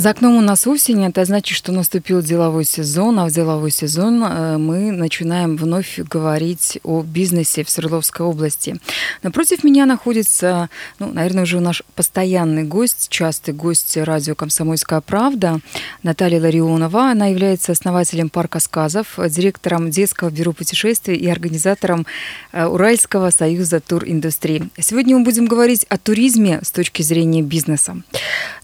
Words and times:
За 0.00 0.10
окном 0.12 0.38
у 0.38 0.40
нас 0.40 0.66
осень, 0.66 1.04
это 1.04 1.26
значит, 1.26 1.54
что 1.54 1.72
наступил 1.72 2.22
деловой 2.22 2.64
сезон, 2.64 3.18
а 3.18 3.26
в 3.26 3.30
деловой 3.30 3.70
сезон 3.70 4.24
э, 4.24 4.56
мы 4.56 4.92
начинаем 4.92 5.58
вновь 5.58 5.98
говорить 5.98 6.78
о 6.84 7.02
бизнесе 7.02 7.64
в 7.64 7.68
Свердловской 7.68 8.24
области. 8.24 8.80
Напротив 9.22 9.62
меня 9.62 9.84
находится, 9.84 10.70
ну, 10.98 11.12
наверное, 11.12 11.42
уже 11.42 11.60
наш 11.60 11.82
постоянный 11.96 12.62
гость, 12.62 13.08
частый 13.10 13.52
гость 13.52 13.98
радио 13.98 14.34
«Комсомольская 14.34 15.02
правда» 15.02 15.60
Наталья 16.02 16.40
Ларионова. 16.40 17.10
Она 17.10 17.26
является 17.26 17.72
основателем 17.72 18.30
парка 18.30 18.58
сказов, 18.58 19.18
директором 19.18 19.90
детского 19.90 20.30
бюро 20.30 20.54
путешествий 20.54 21.16
и 21.16 21.28
организатором 21.28 22.06
э, 22.52 22.64
Уральского 22.64 23.28
союза 23.28 23.80
туриндустрии. 23.80 24.70
Сегодня 24.78 25.18
мы 25.18 25.24
будем 25.24 25.44
говорить 25.44 25.84
о 25.90 25.98
туризме 25.98 26.60
с 26.62 26.70
точки 26.70 27.02
зрения 27.02 27.42
бизнеса. 27.42 28.00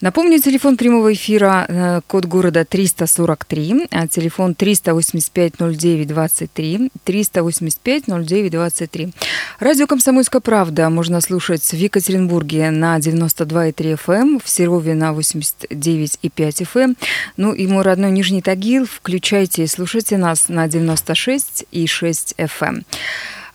Напомню, 0.01 0.41
телефон 0.41 0.79
прямого 0.79 1.13
эфира 1.13 1.26
эфира 1.27 1.67
э, 1.69 2.01
код 2.07 2.27
города 2.27 2.65
343, 2.65 3.89
а 3.91 4.07
телефон 4.07 4.55
385 4.55 5.55
09 5.59 6.07
23, 6.07 6.91
385 7.05 8.05
09 8.07 8.51
23. 8.53 9.13
Радио 9.59 9.87
«Комсомольская 9.87 10.41
правда» 10.41 10.89
можно 10.89 11.21
слушать 11.21 11.65
в 11.65 11.73
Екатеринбурге 11.77 12.71
на 12.71 12.99
92,3 12.99 13.99
FM, 13.99 14.15
эм, 14.15 14.41
в 14.43 14.49
Серове 14.49 14.95
на 14.95 15.13
89,5 15.13 16.63
FM. 16.63 16.81
Эм. 16.81 16.97
Ну 17.37 17.53
и 17.53 17.67
мой 17.67 17.83
родной 17.83 18.13
Нижний 18.13 18.43
Тагил, 18.43 18.87
включайте 18.87 19.65
и 19.65 19.67
слушайте 19.67 20.19
нас 20.19 20.49
на 20.49 20.67
96,6 20.69 22.35
FM. 22.39 22.85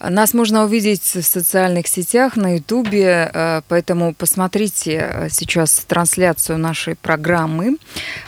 Нас 0.10 0.34
можно 0.34 0.64
увидеть 0.64 1.04
в 1.04 1.22
социальных 1.22 1.88
сетях, 1.88 2.36
на 2.36 2.56
Ютубе, 2.56 3.30
э, 3.32 3.62
поэтому 3.68 4.16
посмотрите 4.16 4.94
э, 4.94 5.30
сейчас 5.30 5.86
трансляцию 5.88 6.58
нашей 6.58 6.96
программы. 6.96 7.78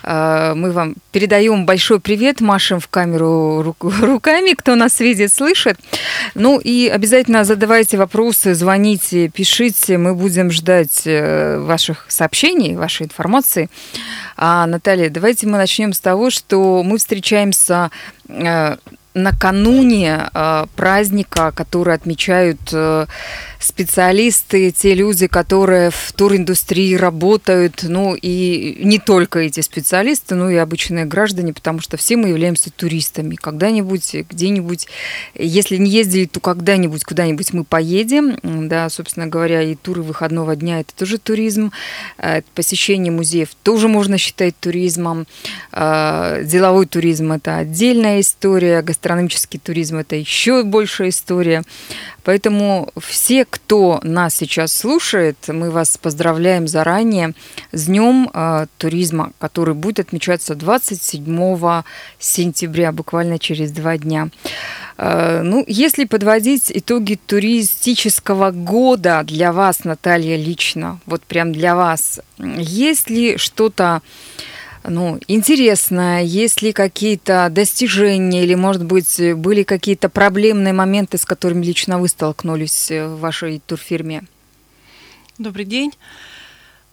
Э, 0.04 0.54
мы 0.56 0.72
вам 0.72 0.96
передаем 1.12 1.66
большой 1.66 2.00
привет, 2.00 2.42
машем 2.42 2.80
в 2.80 2.88
камеру 2.90 3.76
руками, 3.80 4.54
кто 4.54 4.76
нас 4.76 5.00
видит, 5.00 5.34
слышит. 5.34 5.80
Ну 6.36 6.60
и 6.60 6.88
обязательно 6.94 7.44
задавайте 7.44 7.98
вопросы, 7.98 8.54
звоните, 8.54 9.30
пишите, 9.30 9.98
мы 9.98 10.14
будем 10.14 10.52
ждать 10.52 11.04
ваших 11.06 12.06
сообщений, 12.08 12.76
вашей 12.76 13.08
информации. 13.08 13.70
А, 14.38 14.68
Наталья, 14.68 15.10
давайте 15.10 15.48
мы 15.48 15.58
начнем 15.58 15.94
с 15.94 16.00
того, 16.00 16.30
что 16.30 16.84
мы 16.84 17.00
встречаемся 17.00 17.90
накануне 19.14 20.30
э, 20.34 20.66
праздника, 20.76 21.52
который 21.56 21.94
отмечают 21.94 22.60
э, 22.72 23.06
специалисты, 23.64 24.72
те 24.72 24.94
люди, 24.94 25.28
которые 25.28 25.90
в 25.92 26.12
туриндустрии 26.14 26.96
работают, 26.96 27.84
ну 27.84 28.16
и 28.16 28.80
не 28.84 29.00
только 29.00 29.40
эти 29.40 29.62
специалисты, 29.62 30.36
но 30.36 30.50
и 30.50 30.56
обычные 30.56 31.06
граждане, 31.06 31.54
потому 31.54 31.80
что 31.80 31.98
все 31.98 32.18
мы 32.18 32.30
являемся 32.30 32.72
туристами. 32.72 33.36
Когда-нибудь, 33.36 34.16
где-нибудь, 34.30 34.88
если 35.36 35.78
не 35.78 35.90
ездили, 35.90 36.26
то 36.26 36.40
когда-нибудь 36.40 37.04
куда-нибудь 37.04 37.54
мы 37.54 37.64
поедем. 37.64 38.38
Да, 38.44 38.90
собственно 38.90 39.28
говоря, 39.28 39.62
и 39.62 39.76
туры 39.76 40.02
выходного 40.02 40.56
дня– 40.56 40.80
это 40.82 40.94
тоже 40.96 41.18
туризм. 41.18 41.72
Э, 42.18 42.42
посещение 42.56 43.12
музеев 43.12 43.50
тоже 43.64 43.88
можно 43.88 44.18
считать 44.18 44.56
туризмом. 44.60 45.26
Э, 45.72 46.44
деловой 46.44 46.86
туризм– 46.86 47.32
это 47.34 47.58
отдельная 47.58 48.20
история, 48.20 48.82
гастрономический 49.04 49.60
туризм– 49.60 49.98
это 49.98 50.16
еще 50.16 50.64
большая 50.64 51.10
история. 51.10 51.64
Поэтому 52.24 52.90
все, 52.98 53.44
кто 53.44 54.00
нас 54.02 54.36
сейчас 54.36 54.72
слушает, 54.72 55.36
мы 55.48 55.72
вас 55.72 55.98
поздравляем 55.98 56.68
заранее 56.70 57.34
с 57.74 57.88
Днем 57.88 58.30
э, 58.34 58.68
туризма, 58.78 59.34
который 59.40 59.74
будет 59.74 60.00
отмечаться 60.00 60.56
27 60.56 61.84
сентября, 62.18 62.94
буквально 62.94 63.40
через 63.40 63.72
два 63.72 63.98
дня. 63.98 64.30
Э, 64.98 65.42
ну, 65.44 65.66
если 65.68 66.06
подводить 66.06 66.72
итоги 66.74 67.20
туристического 67.28 68.52
года 68.52 69.24
для 69.26 69.52
вас, 69.52 69.84
Наталья, 69.84 70.38
лично, 70.38 71.00
вот 71.06 71.24
прям 71.24 71.52
для 71.52 71.76
вас, 71.76 72.22
есть 72.38 73.10
ли 73.10 73.38
что-то 73.38 74.02
ну, 74.86 75.20
интересно, 75.28 76.24
есть 76.24 76.62
ли 76.62 76.74
какие-то 76.74 77.48
достижения 77.50 78.44
или, 78.44 78.56
может 78.56 78.84
быть, 78.84 79.20
были 79.36 79.64
какие-то 79.64 80.10
проблемные 80.10 80.74
моменты, 80.74 81.18
с 81.18 81.26
которыми 81.26 81.66
лично 81.66 82.00
вы 82.00 82.10
столкнулись 82.10 82.92
э, 82.92 83.08
в 83.08 83.20
вашей 83.20 83.60
турфирме? 83.60 84.24
Добрый 85.38 85.66
день. 85.66 85.94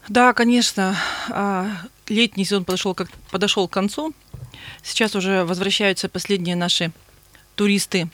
Да, 0.09 0.33
конечно, 0.33 0.97
а, 1.31 1.69
летний 2.09 2.45
сезон 2.45 2.65
подошел, 2.65 2.95
как, 2.95 3.11
подошел 3.31 3.67
к 3.67 3.73
концу. 3.73 4.15
Сейчас 4.83 5.17
уже 5.17 5.45
возвращаются 5.45 6.09
последние 6.09 6.57
наши 6.57 6.93
туристы 7.57 8.09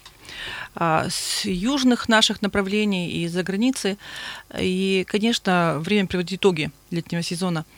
а, 0.74 1.06
с 1.10 1.44
южных 1.44 2.08
наших 2.08 2.40
направлений 2.40 3.10
и 3.10 3.28
за 3.28 3.42
границы. 3.42 3.98
И, 4.58 5.04
конечно, 5.06 5.76
время 5.80 6.06
приводить 6.08 6.38
итоги 6.38 6.70
летнего 6.90 7.22
сезона– 7.22 7.66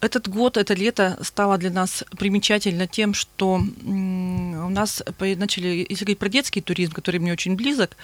этот 0.00 0.28
год, 0.28 0.56
это 0.56 0.74
лето 0.74 1.18
стало 1.22 1.58
для 1.58 1.70
нас 1.70 2.04
примечательно 2.18 2.86
тем, 2.86 3.14
что 3.14 3.60
у 3.84 4.70
нас 4.70 5.02
начали, 5.18 5.86
если 5.88 6.04
говорить 6.04 6.18
про 6.18 6.28
детский 6.28 6.60
туризм, 6.60 6.92
который 6.92 7.18
мне 7.20 7.32
очень 7.32 7.56
близок, 7.56 7.96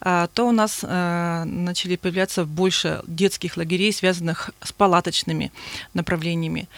а, 0.00 0.28
то 0.28 0.48
у 0.48 0.52
нас 0.52 0.80
э, 0.82 1.42
начали 1.44 1.96
появляться 1.96 2.44
больше 2.44 3.02
детских 3.08 3.56
лагерей, 3.56 3.92
связанных 3.92 4.50
с 4.62 4.72
палаточными 4.72 5.50
направлениями. 5.92 6.68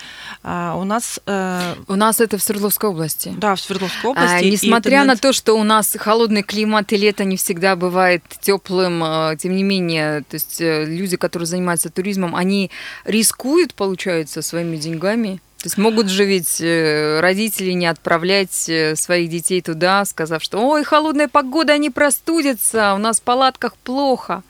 А, 0.42 0.74
у 0.76 0.84
нас... 0.84 1.20
Э, 1.26 1.74
у 1.86 1.96
нас 1.96 2.20
это 2.20 2.38
в 2.38 2.42
Свердловской 2.42 2.88
области. 2.88 3.34
Да, 3.36 3.54
в 3.54 3.60
Свердловской 3.60 4.10
области. 4.10 4.34
А, 4.34 4.40
несмотря 4.40 5.04
на 5.04 5.16
то, 5.16 5.34
что 5.34 5.54
у 5.54 5.64
нас 5.64 5.94
холодный 5.98 6.42
климат 6.42 6.92
и 6.92 6.96
лето 6.96 7.24
не 7.24 7.36
всегда 7.36 7.76
бывает 7.76 8.22
теплым, 8.40 9.04
э, 9.04 9.36
тем 9.38 9.54
не 9.54 9.64
менее, 9.64 10.22
то 10.22 10.36
есть 10.36 10.56
люди, 10.60 11.18
которые 11.18 11.46
занимаются 11.46 11.90
туризмом, 11.90 12.34
они 12.34 12.70
рискуют, 13.04 13.74
получается, 13.74 14.40
своими 14.60 14.76
деньгами. 14.76 15.40
То 15.58 15.66
есть 15.66 15.78
могут 15.78 16.08
же 16.08 16.24
ведь 16.24 16.60
э, 16.60 17.20
родители 17.20 17.72
не 17.72 17.86
отправлять 17.86 18.68
э, 18.68 18.96
своих 18.96 19.28
детей 19.28 19.60
туда, 19.60 20.04
сказав, 20.06 20.42
что 20.42 20.58
ой, 20.58 20.84
холодная 20.84 21.28
погода, 21.28 21.74
они 21.74 21.90
простудятся, 21.90 22.94
у 22.94 22.98
нас 22.98 23.20
в 23.20 23.22
палатках 23.22 23.74
плохо. 23.76 24.42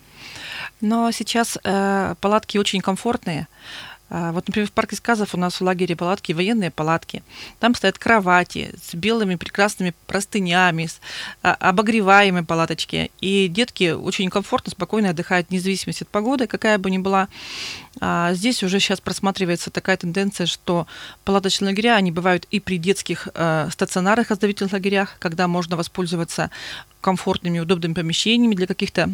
Но 0.81 1.11
сейчас 1.11 1.59
э, 1.65 2.15
палатки 2.21 2.59
очень 2.59 2.81
комфортные. 2.81 3.49
А, 4.11 4.33
вот, 4.33 4.49
например, 4.49 4.69
в 4.69 4.73
парке 4.73 4.97
сказов 4.97 5.35
у 5.35 5.39
нас 5.39 5.61
в 5.61 5.65
лагере 5.65 5.95
палатки, 5.95 6.33
военные 6.33 6.73
палатки. 6.73 7.23
Там 7.61 7.77
стоят 7.77 7.97
кровати 7.97 8.75
с 8.83 8.95
белыми 8.95 9.37
прекрасными 9.37 9.95
простынями, 10.07 10.87
с 10.87 11.01
а, 11.43 11.55
обогреваемые 11.55 12.45
палаточки. 12.45 13.13
И 13.21 13.47
детки 13.49 13.93
очень 13.93 14.29
комфортно, 14.29 14.73
спокойно 14.73 15.11
отдыхают, 15.11 15.49
вне 15.49 15.61
зависимости 15.61 16.03
от 16.03 16.09
погоды, 16.09 16.49
какая 16.49 16.77
бы 16.79 16.91
ни 16.91 16.99
была. 16.99 17.29
А 18.01 18.35
здесь 18.35 18.63
уже 18.65 18.81
сейчас 18.81 19.01
просматривается 19.01 19.71
такая 19.71 19.97
тенденция, 19.97 20.47
что 20.47 20.89
палаточные 21.25 21.69
лагеря, 21.69 21.95
они 21.95 22.11
бывают 22.11 22.47
и 22.51 22.59
при 22.59 22.79
детских 22.79 23.29
стационарных 23.71 24.31
оздоровительных 24.31 24.73
лагерях, 24.73 25.17
когда 25.19 25.47
можно 25.49 25.77
воспользоваться 25.77 26.51
комфортными, 27.01 27.59
удобными 27.59 27.95
помещениями 27.95 28.55
для 28.55 28.67
каких-то 28.67 29.11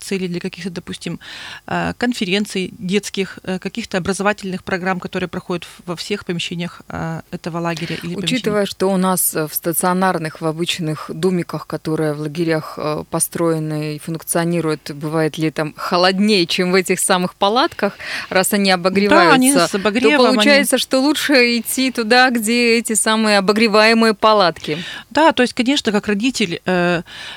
целей 0.00 0.28
для 0.28 0.40
каких-то, 0.40 0.70
допустим, 0.70 1.20
э, 1.66 1.92
конференций 1.98 2.72
детских, 2.78 3.38
э, 3.42 3.58
каких-то 3.58 3.98
образовательных 3.98 4.64
программ, 4.64 5.00
которые 5.00 5.28
проходят 5.28 5.66
во 5.86 5.94
всех 5.96 6.24
помещениях 6.24 6.82
э, 6.88 7.20
этого 7.30 7.58
лагеря. 7.58 7.96
Или 8.02 8.16
Учитывая, 8.16 8.66
что 8.66 8.90
у 8.90 8.96
нас 8.96 9.34
в 9.34 9.50
стационарных, 9.52 10.40
в 10.40 10.46
обычных 10.46 11.10
домиках, 11.12 11.66
которые 11.66 12.14
в 12.14 12.20
лагерях 12.20 12.78
построены 13.10 13.96
и 13.96 13.98
функционируют, 13.98 14.90
бывает 14.90 15.38
летом 15.38 15.74
холоднее, 15.76 16.46
чем 16.46 16.72
в 16.72 16.74
этих 16.74 17.00
самых 17.00 17.34
палатках, 17.34 17.98
раз 18.28 18.52
они 18.52 18.70
обогреваются, 18.70 19.28
да, 19.28 19.34
они 19.34 19.52
с 19.52 19.68
то 19.68 20.16
получается, 20.16 20.76
они... 20.76 20.80
что 20.80 21.00
лучше 21.00 21.58
идти 21.58 21.90
туда, 21.90 22.30
где 22.30 22.78
эти 22.78 22.94
самые 22.94 23.38
обогреваемые 23.38 24.14
палатки. 24.14 24.78
Да, 25.10 25.32
то 25.32 25.42
есть, 25.42 25.54
конечно, 25.54 25.92
как 25.92 26.06
родитель, 26.06 26.60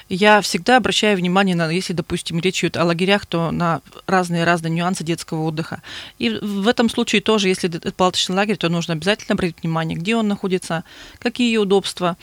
я 0.09 0.41
всегда 0.41 0.77
обращаю 0.77 1.17
внимание 1.17 1.55
на, 1.55 1.69
если, 1.71 1.93
допустим, 1.93 2.39
речь 2.39 2.52
речь 2.53 2.75
о 2.75 2.83
лагерях, 2.83 3.25
то 3.25 3.51
на 3.51 3.81
разные-разные 4.07 4.71
нюансы 4.71 5.03
детского 5.03 5.43
отдыха. 5.43 5.81
И 6.19 6.29
в 6.29 6.67
этом 6.67 6.89
случае 6.89 7.21
тоже, 7.21 7.47
если 7.47 7.69
это 7.75 7.91
палаточный 7.91 8.35
лагерь, 8.35 8.57
то 8.57 8.69
нужно 8.69 8.93
обязательно 8.93 9.33
обратить 9.33 9.63
внимание, 9.63 9.97
где 9.97 10.15
он 10.15 10.27
находится, 10.27 10.83
какие 11.19 11.57
удобства, 11.57 12.17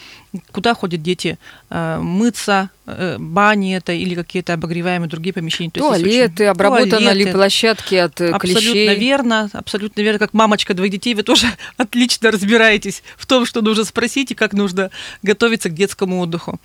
куда 0.52 0.74
ходят 0.74 1.02
дети 1.02 1.38
э, 1.70 1.98
мыться, 1.98 2.70
бани 3.18 3.76
это 3.76 3.92
или 3.92 4.14
какие-то 4.14 4.54
обогреваемые 4.54 5.08
другие 5.08 5.32
помещения. 5.32 5.70
То 5.70 5.80
туалеты, 5.80 6.44
очень... 6.44 6.44
обработаны 6.46 7.10
ли 7.10 7.32
площадки 7.32 7.94
от 7.94 8.20
абсолютно 8.20 8.38
клещей? 8.38 8.58
Абсолютно 8.58 9.00
верно, 9.00 9.50
абсолютно 9.52 10.00
верно. 10.00 10.18
Как 10.18 10.34
мамочка 10.34 10.74
двоих 10.74 10.92
детей, 10.92 11.14
вы 11.14 11.22
тоже 11.22 11.46
отлично 11.76 12.30
разбираетесь 12.30 13.02
в 13.16 13.26
том, 13.26 13.46
что 13.46 13.62
нужно 13.62 13.84
спросить 13.84 14.30
и 14.30 14.34
как 14.34 14.52
нужно 14.52 14.90
готовиться 15.22 15.68
к 15.68 15.74
детскому 15.74 16.20
отдыху. 16.20 16.58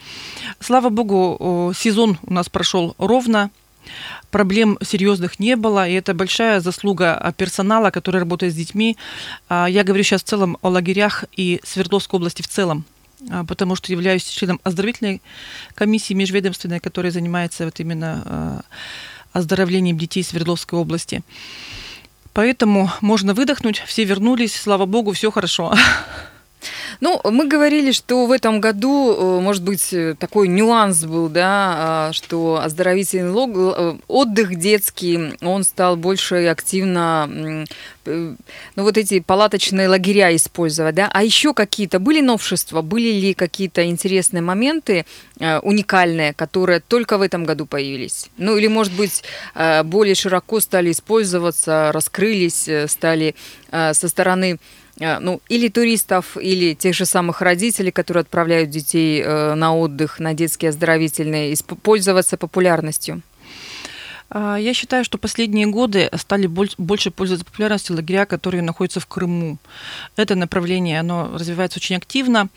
Слава 0.60 0.90
богу, 0.90 1.74
сезон 1.78 2.18
у 2.24 2.34
нас 2.34 2.50
прошел 2.50 2.96
ровно, 2.98 3.50
проблем 4.32 4.78
серьезных 4.82 5.40
не 5.40 5.56
было, 5.56 5.88
и 5.88 5.94
это 5.94 6.14
большая 6.14 6.60
заслуга 6.60 7.34
персонала, 7.38 7.90
который 7.90 8.20
работает 8.20 8.54
с 8.54 8.56
детьми. 8.56 8.98
А, 9.48 9.68
я 9.68 9.84
говорю 9.84 10.04
сейчас 10.04 10.24
в 10.24 10.26
целом 10.26 10.58
о 10.62 10.70
лагерях 10.70 11.26
и 11.38 11.62
Свердловской 11.64 12.18
области 12.18 12.42
в 12.42 12.48
целом 12.48 12.84
а, 12.84 12.95
потому 13.48 13.76
что 13.76 13.92
являюсь 13.92 14.26
членом 14.26 14.60
оздоровительной 14.64 15.22
комиссии 15.74 16.14
межведомственной, 16.14 16.80
которая 16.80 17.12
занимается 17.12 17.66
вот 17.66 17.80
именно 17.80 18.24
а, 18.26 18.62
оздоровлением 19.34 19.98
детей 19.98 20.24
Свердловской 20.24 20.80
области. 20.80 21.24
Поэтому 22.34 22.92
можно 23.02 23.34
выдохнуть, 23.34 23.80
все 23.86 24.04
вернулись, 24.04 24.56
слава 24.56 24.86
богу, 24.86 25.14
все 25.14 25.32
хорошо. 25.32 25.74
Ну, 27.02 27.20
мы 27.24 27.48
говорили, 27.48 27.92
что 27.92 28.26
в 28.26 28.32
этом 28.32 28.60
году, 28.60 29.14
э, 29.14 29.40
может 29.42 29.64
быть, 29.64 29.94
э, 29.94 30.16
такой 30.18 30.48
нюанс 30.48 31.04
был, 31.04 31.30
да, 31.30 31.76
а, 31.78 32.14
что 32.14 32.62
оздоровительный 32.64 33.32
лог, 33.32 33.52
э, 33.56 33.98
отдых 34.08 34.56
детский, 34.56 35.34
он 35.42 35.64
стал 35.64 35.98
больше 35.98 36.48
активно, 36.48 37.66
ну, 38.06 38.38
вот 38.76 38.98
эти 38.98 39.20
палаточные 39.20 39.90
лагеря 39.90 40.36
использовать, 40.36 40.96
да. 40.96 41.10
А 41.12 41.24
еще 41.24 41.54
какие-то 41.54 42.00
были 42.00 42.22
новшества, 42.22 42.82
были 42.82 43.12
ли 43.12 43.34
какие-то 43.34 43.86
интересные 43.86 44.42
моменты 44.42 45.06
уникальные, 45.40 46.34
которые 46.34 46.82
только 46.82 47.18
в 47.18 47.24
этом 47.24 47.46
году 47.46 47.66
появились? 47.66 48.30
Ну, 48.38 48.58
или, 48.58 48.68
может 48.68 48.94
быть, 48.94 49.24
более 49.86 50.14
широко 50.14 50.60
стали 50.60 50.92
использоваться, 50.92 51.92
раскрылись, 51.92 52.70
стали 52.88 53.34
со 53.72 54.08
стороны 54.08 54.60
ну, 55.00 55.42
или 55.50 55.68
туристов, 55.68 56.38
или 56.38 56.74
тех 56.74 56.96
же 56.96 57.06
самых 57.06 57.42
родителей, 57.42 57.92
которые 57.92 58.22
отправляют 58.22 58.70
детей 58.70 59.22
э, 59.22 59.54
на 59.54 59.76
отдых, 59.76 60.20
на 60.20 60.34
детские 60.34 60.70
оздоровительные, 60.70 61.56
пользоваться 61.84 62.38
популярностью? 62.38 63.22
А, 64.30 64.58
я 64.58 64.74
считаю, 64.74 65.04
что 65.04 65.18
последние 65.18 65.68
годы 65.68 66.10
стали 66.16 66.48
больше 66.48 67.12
пользоваться 67.12 67.46
популярностью 67.46 67.96
лагеря, 67.96 68.26
которые 68.26 68.62
находятся 68.62 69.00
в 69.00 69.08
Крыму. 69.08 69.58
Это 70.16 70.36
направление, 70.36 71.00
оно 71.00 71.32
развивается 71.34 71.80
очень 71.80 71.98
активно. 71.98 72.50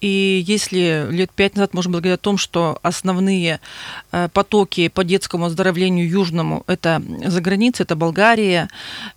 И 0.00 0.44
если 0.46 1.06
лет 1.10 1.30
пять 1.32 1.56
назад 1.56 1.72
можно 1.72 1.92
было 1.92 2.00
говорить 2.00 2.20
о 2.20 2.22
том, 2.22 2.36
что 2.36 2.78
основные 2.82 3.60
э, 4.12 4.28
потоки 4.32 4.88
по 4.88 5.04
детскому 5.04 5.46
оздоровлению 5.46 6.08
южному– 6.08 6.64
это 6.66 7.02
за 7.24 7.40
границей, 7.40 7.84
это 7.84 7.96
Болгария, 7.96 8.68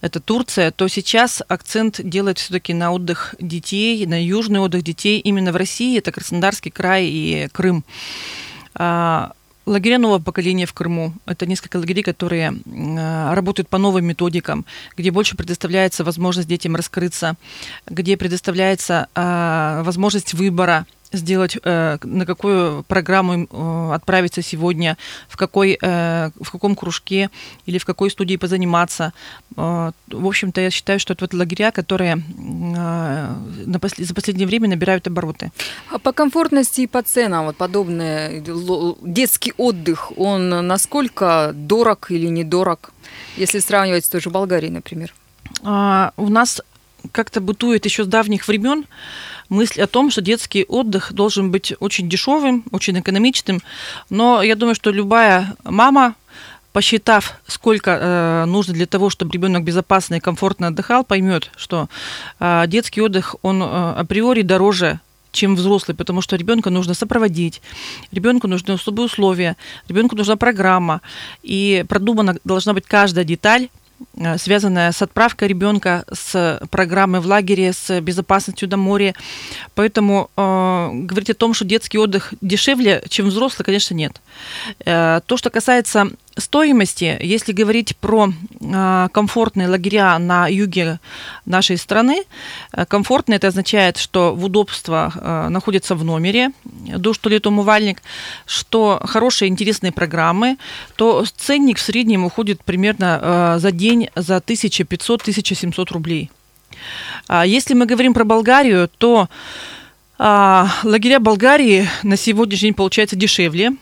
это 0.01 0.19
Турция, 0.19 0.71
то 0.71 0.87
сейчас 0.87 1.43
акцент 1.47 1.99
делает 2.01 2.37
все-таки 2.37 2.73
на 2.73 2.91
отдых 2.91 3.35
детей, 3.39 4.05
на 4.05 4.23
южный 4.23 4.61
отдых 4.61 4.83
детей 4.83 5.19
именно 5.19 5.51
в 5.51 5.57
России, 5.57 5.97
это 5.97 6.11
Краснодарский 6.11 6.71
край 6.71 7.05
и 7.07 7.47
Крым. 7.51 7.83
А, 9.69 9.71
Лагеря 9.71 9.97
нового 9.97 10.19
поколения 10.19 10.65
в 10.65 10.73
Крыму. 10.73 11.13
Это 11.25 11.45
несколько 11.45 11.77
лагерей, 11.77 12.03
которые 12.03 12.53
э, 12.65 13.33
работают 13.33 13.69
по 13.69 13.77
новым 13.77 14.05
методикам, 14.05 14.65
где 14.97 15.11
больше 15.11 15.37
предоставляется 15.37 16.03
возможность 16.03 16.47
детям 16.47 16.75
раскрыться, 16.75 17.35
где 17.87 18.17
предоставляется 18.17 19.07
э, 19.15 19.81
возможность 19.83 20.33
выбора 20.33 20.85
сделать, 21.11 21.57
э, 21.63 21.97
на 22.03 22.25
какую 22.25 22.83
программу 22.83 23.47
э, 23.49 23.91
отправиться 23.93 24.41
сегодня, 24.41 24.97
в, 25.27 25.37
какой, 25.37 25.77
э, 25.81 26.29
в 26.39 26.51
каком 26.51 26.75
кружке 26.75 27.29
или 27.65 27.77
в 27.77 27.85
какой 27.85 28.09
студии 28.09 28.37
позаниматься. 28.37 29.13
В 29.55 29.93
общем-то, 30.07 30.61
я 30.61 30.69
считаю, 30.69 30.99
что 30.99 31.13
это 31.13 31.25
вот 31.25 31.33
лагеря, 31.33 31.71
которые 31.71 32.23
за 33.65 34.13
последнее 34.13 34.47
время 34.47 34.69
набирают 34.69 35.07
обороты. 35.07 35.51
А 35.91 35.99
по 35.99 36.13
комфортности 36.13 36.81
и 36.81 36.87
по 36.87 37.01
ценам, 37.01 37.45
вот 37.45 37.57
подобный 37.57 38.41
детский 39.01 39.53
отдых, 39.57 40.17
он 40.17 40.49
насколько 40.49 41.51
дорог 41.53 42.11
или 42.11 42.27
недорог, 42.27 42.91
если 43.37 43.59
сравнивать 43.59 44.05
с 44.05 44.09
той 44.09 44.21
же 44.21 44.29
Болгарией, 44.29 44.71
например? 44.71 45.13
А, 45.63 46.13
у 46.17 46.29
нас 46.29 46.61
как-то 47.11 47.41
бытует 47.41 47.85
еще 47.85 48.03
с 48.03 48.07
давних 48.07 48.47
времен 48.47 48.85
мысль 49.49 49.81
о 49.81 49.87
том, 49.87 50.11
что 50.11 50.21
детский 50.21 50.63
отдых 50.63 51.13
должен 51.13 51.51
быть 51.51 51.73
очень 51.79 52.09
дешевым, 52.09 52.63
очень 52.71 52.99
экономичным. 52.99 53.61
Но 54.09 54.41
я 54.41 54.55
думаю, 54.55 54.75
что 54.75 54.91
любая 54.91 55.55
мама, 55.63 56.15
посчитав, 56.71 57.39
сколько 57.47 57.91
э, 57.91 58.45
нужно 58.45 58.73
для 58.73 58.85
того, 58.85 59.09
чтобы 59.09 59.31
ребенок 59.31 59.63
безопасно 59.63 60.15
и 60.15 60.19
комфортно 60.19 60.67
отдыхал, 60.67 61.03
поймет, 61.03 61.51
что 61.57 61.89
э, 62.39 62.65
детский 62.67 63.01
отдых, 63.01 63.35
он 63.41 63.61
э, 63.61 63.93
априори 63.97 64.43
дороже 64.43 64.99
чем 65.31 65.55
взрослый, 65.55 65.95
потому 65.95 66.21
что 66.21 66.35
ребенка 66.35 66.69
нужно 66.69 66.93
сопроводить, 66.93 67.61
ребенку 68.11 68.47
нужны 68.47 68.73
особые 68.73 69.05
условия, 69.05 69.57
ребенку 69.87 70.15
нужна 70.15 70.37
программа, 70.37 71.01
и 71.43 71.85
продумана 71.87 72.35
должна 72.43 72.73
быть 72.73 72.85
каждая 72.87 73.25
деталь 73.25 73.69
связанная 74.37 74.91
с 74.91 75.01
отправкой 75.01 75.47
ребенка, 75.47 76.03
с 76.11 76.61
программой 76.69 77.21
в 77.21 77.25
лагере, 77.25 77.73
с 77.73 78.01
безопасностью 78.01 78.67
до 78.67 78.77
моря. 78.77 79.13
Поэтому 79.75 80.29
э, 80.35 80.89
говорить 80.93 81.29
о 81.29 81.33
том, 81.35 81.53
что 81.53 81.65
детский 81.65 81.97
отдых 81.97 82.33
дешевле, 82.41 83.03
чем 83.09 83.27
взрослый, 83.27 83.65
конечно, 83.65 83.93
нет. 83.93 84.21
Э, 84.85 85.21
то, 85.25 85.37
что 85.37 85.49
касается 85.49 86.09
стоимости, 86.39 87.17
если 87.21 87.51
говорить 87.51 87.95
про 87.97 88.29
э, 88.29 89.07
комфортные 89.11 89.67
лагеря 89.67 90.17
на 90.19 90.47
юге 90.47 90.99
нашей 91.45 91.77
страны, 91.77 92.23
э, 92.71 92.85
комфортно 92.85 93.33
это 93.33 93.47
означает, 93.47 93.97
что 93.97 94.33
в 94.35 94.45
удобство 94.45 95.11
э, 95.13 95.49
находится 95.49 95.95
в 95.95 96.03
номере, 96.03 96.51
душ, 96.65 97.17
туалет, 97.17 97.47
умывальник, 97.47 98.01
что 98.45 98.99
хорошие 99.03 99.49
интересные 99.49 99.91
программы, 99.91 100.57
то 100.95 101.25
ценник 101.37 101.77
в 101.77 101.81
среднем 101.81 102.25
уходит 102.25 102.63
примерно 102.63 103.57
за 103.59 103.71
день 103.71 104.09
за 104.15 104.37
1500-1700 104.37 105.93
рублей. 105.93 106.31
А 107.27 107.45
если 107.45 107.73
мы 107.73 107.85
говорим 107.85 108.13
про 108.13 108.23
Болгарию, 108.23 108.89
то 108.97 109.27
лагеря 110.17 111.19
Болгарии 111.19 111.87
на 112.03 112.17
сегодняшний 112.17 112.69
день 112.69 112.73
получается 112.73 113.15
дешевле– 113.15 113.73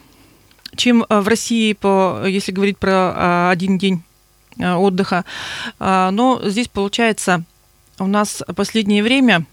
чем 0.75 1.06
э, 1.08 1.19
в 1.19 1.28
России, 1.28 1.74
по, 1.74 2.24
если 2.25 2.52
говорить 2.52 2.78
про 2.78 3.14
э, 3.16 3.52
один 3.52 3.78
день 3.78 4.04
э, 4.58 4.74
отдыха. 4.74 5.25
Но 5.80 6.42
здесь 6.44 6.68
получается 6.68 7.44
у 8.00 8.08
нас 8.08 8.44
последнее 8.56 9.04
время 9.04 9.45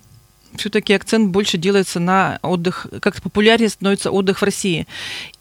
все-таки 0.57 0.93
акцент 0.93 1.31
больше 1.31 1.59
делается 1.59 2.01
на 2.01 2.39
отдых, 2.43 2.87
как 3.01 3.21
популярнее 3.21 3.69
становится 3.69 4.11
отдых 4.11 4.41
в 4.41 4.45
России. 4.45 4.87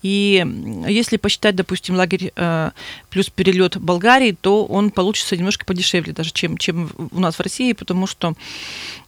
И 0.02 0.46
если 0.88 1.18
посчитать, 1.18 1.56
допустим, 1.56 1.96
лагерь 1.96 2.32
э, 2.36 2.72
плюс 3.10 3.30
перелет 3.30 3.78
Болгарии, 3.78 4.36
то 4.40 4.66
он 4.66 4.92
получится 4.92 5.38
немножко 5.38 5.66
подешевле 5.66 6.14
даже, 6.14 6.32
чем, 6.32 6.58
чем 6.58 6.90
у 7.12 7.20
нас 7.20 7.36
в 7.36 7.42
России, 7.42 7.74
потому 7.74 8.08
что 8.08 8.34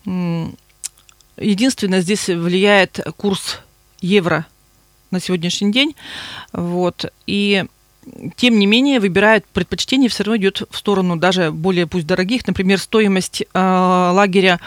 э, 0.06 0.48
единственное 1.38 2.02
здесь 2.02 2.28
влияет 2.28 3.00
курс 3.18 3.60
евро 4.02 4.46
на 5.16 5.22
сегодняшний 5.22 5.72
день. 5.72 5.96
Вот. 6.54 7.12
И 7.26 7.66
тем 8.36 8.60
не 8.60 8.68
менее, 8.68 9.00
выбирают 9.00 9.46
предпочтение 9.48 10.10
все 10.10 10.24
равно 10.24 10.38
идет 10.38 10.62
в 10.70 10.78
сторону 10.78 11.16
даже 11.16 11.52
более 11.52 11.88
пусть 11.88 12.06
дорогих. 12.06 12.46
Например, 12.46 12.78
стоимость 12.78 13.42
э, 13.42 13.46
лагеря 13.54 14.60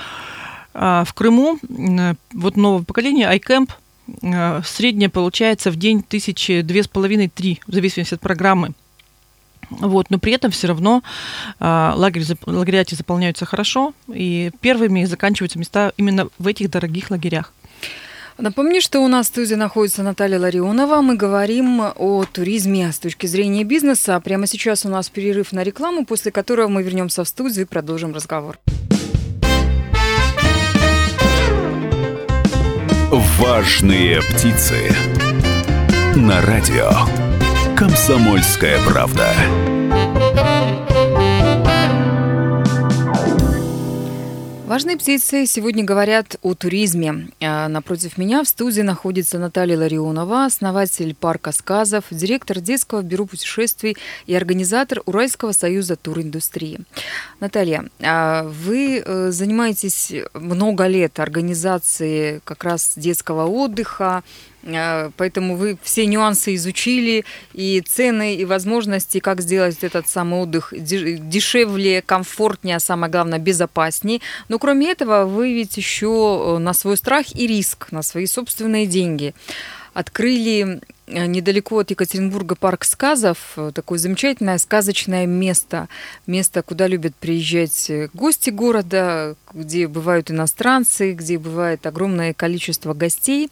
э, 0.75 1.05
в 1.07 1.14
Крыму, 1.14 1.59
э, 1.62 2.14
вот 2.33 2.57
нового 2.57 2.83
поколения, 2.83 3.31
iCamp, 3.33 3.71
э, 4.23 4.62
средняя 4.64 5.09
получается 5.09 5.71
в 5.71 5.76
день 5.76 6.02
тысячи 6.02 6.62
две 6.62 6.83
с 6.83 6.88
половиной 6.88 7.28
три, 7.28 7.61
в 7.69 7.73
зависимости 7.73 8.14
от 8.14 8.21
программы. 8.21 8.73
Вот, 9.71 10.11
но 10.11 10.19
при 10.19 10.33
этом 10.33 10.50
все 10.50 10.67
равно 10.67 11.02
э, 11.61 11.93
лагерь, 11.95 12.25
лагеря 12.47 12.81
эти 12.81 12.97
заполняются 12.97 13.45
хорошо, 13.45 13.93
и 14.12 14.50
первыми 14.61 15.05
заканчиваются 15.05 15.59
места 15.59 15.93
именно 15.97 16.26
в 16.38 16.47
этих 16.47 16.71
дорогих 16.71 17.11
лагерях. 17.11 17.52
Напомню, 18.38 18.80
что 18.80 19.00
у 19.00 19.09
нас 19.09 19.26
в 19.26 19.30
студии 19.30 19.57
находится 19.57 20.04
Наталья 20.04 20.38
Ларионова. 20.38 21.00
Мы 21.00 21.16
говорим 21.16 21.80
о 21.80 22.25
туризме 22.25 22.92
с 22.92 23.00
точки 23.00 23.26
зрения 23.26 23.64
бизнеса. 23.64 24.21
Прямо 24.21 24.47
сейчас 24.47 24.87
у 24.87 24.88
нас 24.88 25.09
перерыв 25.09 25.50
на 25.50 25.64
рекламу, 25.64 26.07
после 26.07 26.30
которого 26.30 26.68
мы 26.68 26.85
вернемся 26.85 27.25
в 27.25 27.28
студию 27.28 27.64
и 27.64 27.68
продолжим 27.68 28.14
разговор. 28.14 28.61
Важные 33.11 34.23
птицы. 34.23 34.95
На 36.14 36.40
радио. 36.40 36.90
Комсомольская 37.76 38.78
правда. 38.87 39.35
Важные 44.68 44.98
птицы 44.98 45.46
сегодня 45.46 45.82
говорят 45.82 46.37
о 46.42 46.52
туризме. 46.52 47.28
А 47.40 47.68
напротив 47.68 48.18
меня 48.18 48.44
в 48.44 48.48
студии 48.48 48.82
находится 48.82 49.38
Наталья 49.38 49.78
Ларионова, 49.78 50.44
основатель 50.44 51.14
парка 51.14 51.52
сказов, 51.52 52.04
директор 52.10 52.60
детского 52.60 53.00
бюро 53.00 53.25
путешествий 53.25 53.96
и 54.26 54.34
организатор 54.34 55.00
Уральского 55.06 55.52
союза 55.52 55.96
туриндустрии. 55.96 56.80
Наталья, 57.40 57.87
а 58.02 58.42
вы 58.42 59.02
э, 59.02 59.30
занимаетесь 59.30 60.12
много 60.34 60.87
лет 60.87 61.18
организацией 61.18 62.40
как 62.44 62.62
раз 62.62 62.92
детского 62.94 63.46
отдыха, 63.46 64.22
поэтому 64.62 65.57
вы 65.57 65.79
все 65.83 66.07
нюансы 66.07 66.55
изучили, 66.55 67.25
и 67.55 67.81
цены, 67.81 68.35
и 68.35 68.45
возможности, 68.45 69.21
как 69.21 69.41
сделать 69.41 69.79
этот 69.83 70.09
самый 70.09 70.41
отдых 70.41 70.73
дешевле, 70.77 72.03
комфортнее, 72.03 72.77
а 72.77 72.81
самое 72.81 73.11
главное, 73.11 73.38
безопаснее. 73.38 74.21
Но 74.49 74.59
кроме 74.59 74.91
этого, 74.91 75.25
вы 75.25 75.55
ведь 75.55 75.77
еще 75.77 76.57
э, 76.57 76.59
на 76.59 76.75
свой 76.75 76.97
страх 76.97 77.35
и 77.35 77.47
риск, 77.47 77.93
на 77.93 78.03
свои 78.03 78.27
собственные 78.27 78.87
деньги 78.87 79.35
открыли 79.95 80.81
э, 81.07 81.27
недалеко 81.27 81.81
от 81.81 81.91
Екатеринбурга 81.91 82.55
парк 82.55 82.85
сказов, 82.85 83.55
э, 83.57 83.73
такое 83.75 83.99
замечательное 83.99 84.59
сказочное 84.59 85.27
место, 85.27 85.88
место, 86.27 86.62
куда 86.62 86.87
любят 86.87 87.15
приезжать 87.17 87.91
гости 88.15 88.50
города, 88.50 89.35
где 89.53 89.88
бывают 89.88 90.31
иностранцы, 90.31 91.12
где 91.12 91.38
бывает 91.38 91.85
огромное 91.87 92.33
количество 92.33 92.95
гостей. 92.95 93.50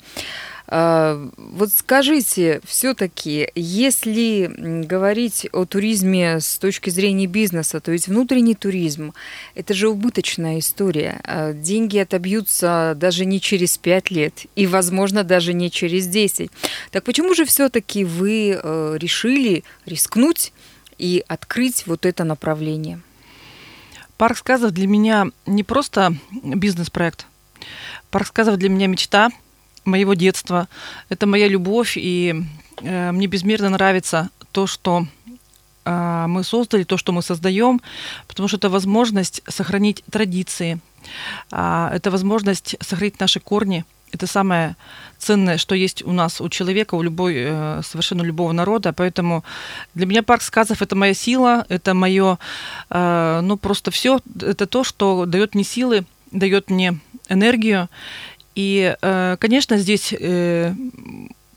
А, 0.68 1.28
вот 1.36 1.70
скажите, 1.72 2.60
все-таки, 2.64 3.48
если 3.54 4.50
говорить 4.84 5.48
о 5.52 5.64
туризме 5.64 6.40
с 6.40 6.58
точки 6.58 6.90
зрения 6.90 7.26
бизнеса, 7.26 7.80
то 7.80 7.92
есть 7.92 8.08
внутренний 8.08 8.54
туризм, 8.54 9.12
это 9.54 9.74
же 9.74 9.88
убыточная 9.88 10.58
история. 10.58 11.20
А, 11.24 11.52
деньги 11.52 11.98
отобьются 11.98 12.94
даже 12.96 13.24
не 13.24 13.40
через 13.40 13.78
5 13.78 14.10
лет 14.10 14.46
и, 14.56 14.66
возможно, 14.66 15.22
даже 15.22 15.52
не 15.52 15.70
через 15.70 16.08
10. 16.08 16.50
Так 16.90 17.04
почему 17.04 17.34
же 17.34 17.44
все-таки 17.44 18.04
вы 18.04 18.58
э, 18.60 18.96
решили 18.98 19.62
рискнуть 19.84 20.52
и 20.98 21.24
открыть 21.28 21.86
вот 21.86 22.04
это 22.06 22.24
направление? 22.24 23.00
Парк 24.16 24.38
сказов 24.38 24.72
для 24.72 24.86
меня 24.86 25.26
не 25.44 25.62
просто 25.62 26.16
бизнес-проект. 26.32 27.26
Парк 28.10 28.26
сказов 28.26 28.56
для 28.56 28.68
меня 28.68 28.88
мечта– 28.88 29.30
моего 29.86 30.14
детства. 30.14 30.68
Это 31.08 31.26
моя 31.26 31.48
любовь, 31.48 31.96
и 31.96 32.34
э, 32.82 33.12
мне 33.12 33.26
безмерно 33.26 33.70
нравится 33.70 34.30
то, 34.52 34.66
что 34.66 35.06
э, 35.84 36.26
мы 36.28 36.44
создали, 36.44 36.84
то, 36.84 36.96
что 36.96 37.12
мы 37.12 37.22
создаем, 37.22 37.80
потому 38.28 38.48
что 38.48 38.56
это 38.56 38.68
возможность 38.68 39.42
сохранить 39.48 40.02
традиции, 40.10 40.80
э, 41.52 41.90
это 41.92 42.10
возможность 42.10 42.76
сохранить 42.80 43.20
наши 43.20 43.40
корни. 43.40 43.84
Это 44.12 44.26
самое 44.26 44.76
ценное, 45.18 45.58
что 45.58 45.74
есть 45.74 46.02
у 46.06 46.12
нас, 46.12 46.40
у 46.40 46.48
человека, 46.48 46.94
у 46.94 47.02
любой, 47.02 47.34
э, 47.36 47.82
совершенно 47.82 48.22
любого 48.22 48.52
народа. 48.52 48.92
Поэтому 48.92 49.44
для 49.94 50.06
меня 50.06 50.22
парк 50.22 50.42
сказов 50.42 50.80
это 50.80 50.94
моя 50.94 51.14
сила, 51.14 51.66
это 51.68 51.92
мое, 51.92 52.38
э, 52.90 53.40
ну 53.42 53.56
просто 53.56 53.90
все, 53.90 54.20
это 54.40 54.66
то, 54.66 54.84
что 54.84 55.26
дает 55.26 55.54
мне 55.54 55.64
силы, 55.64 56.06
дает 56.30 56.70
мне 56.70 56.98
энергию. 57.28 57.88
И, 58.56 58.96
э, 59.00 59.36
конечно, 59.38 59.76
здесь 59.76 60.12
э, 60.18 60.74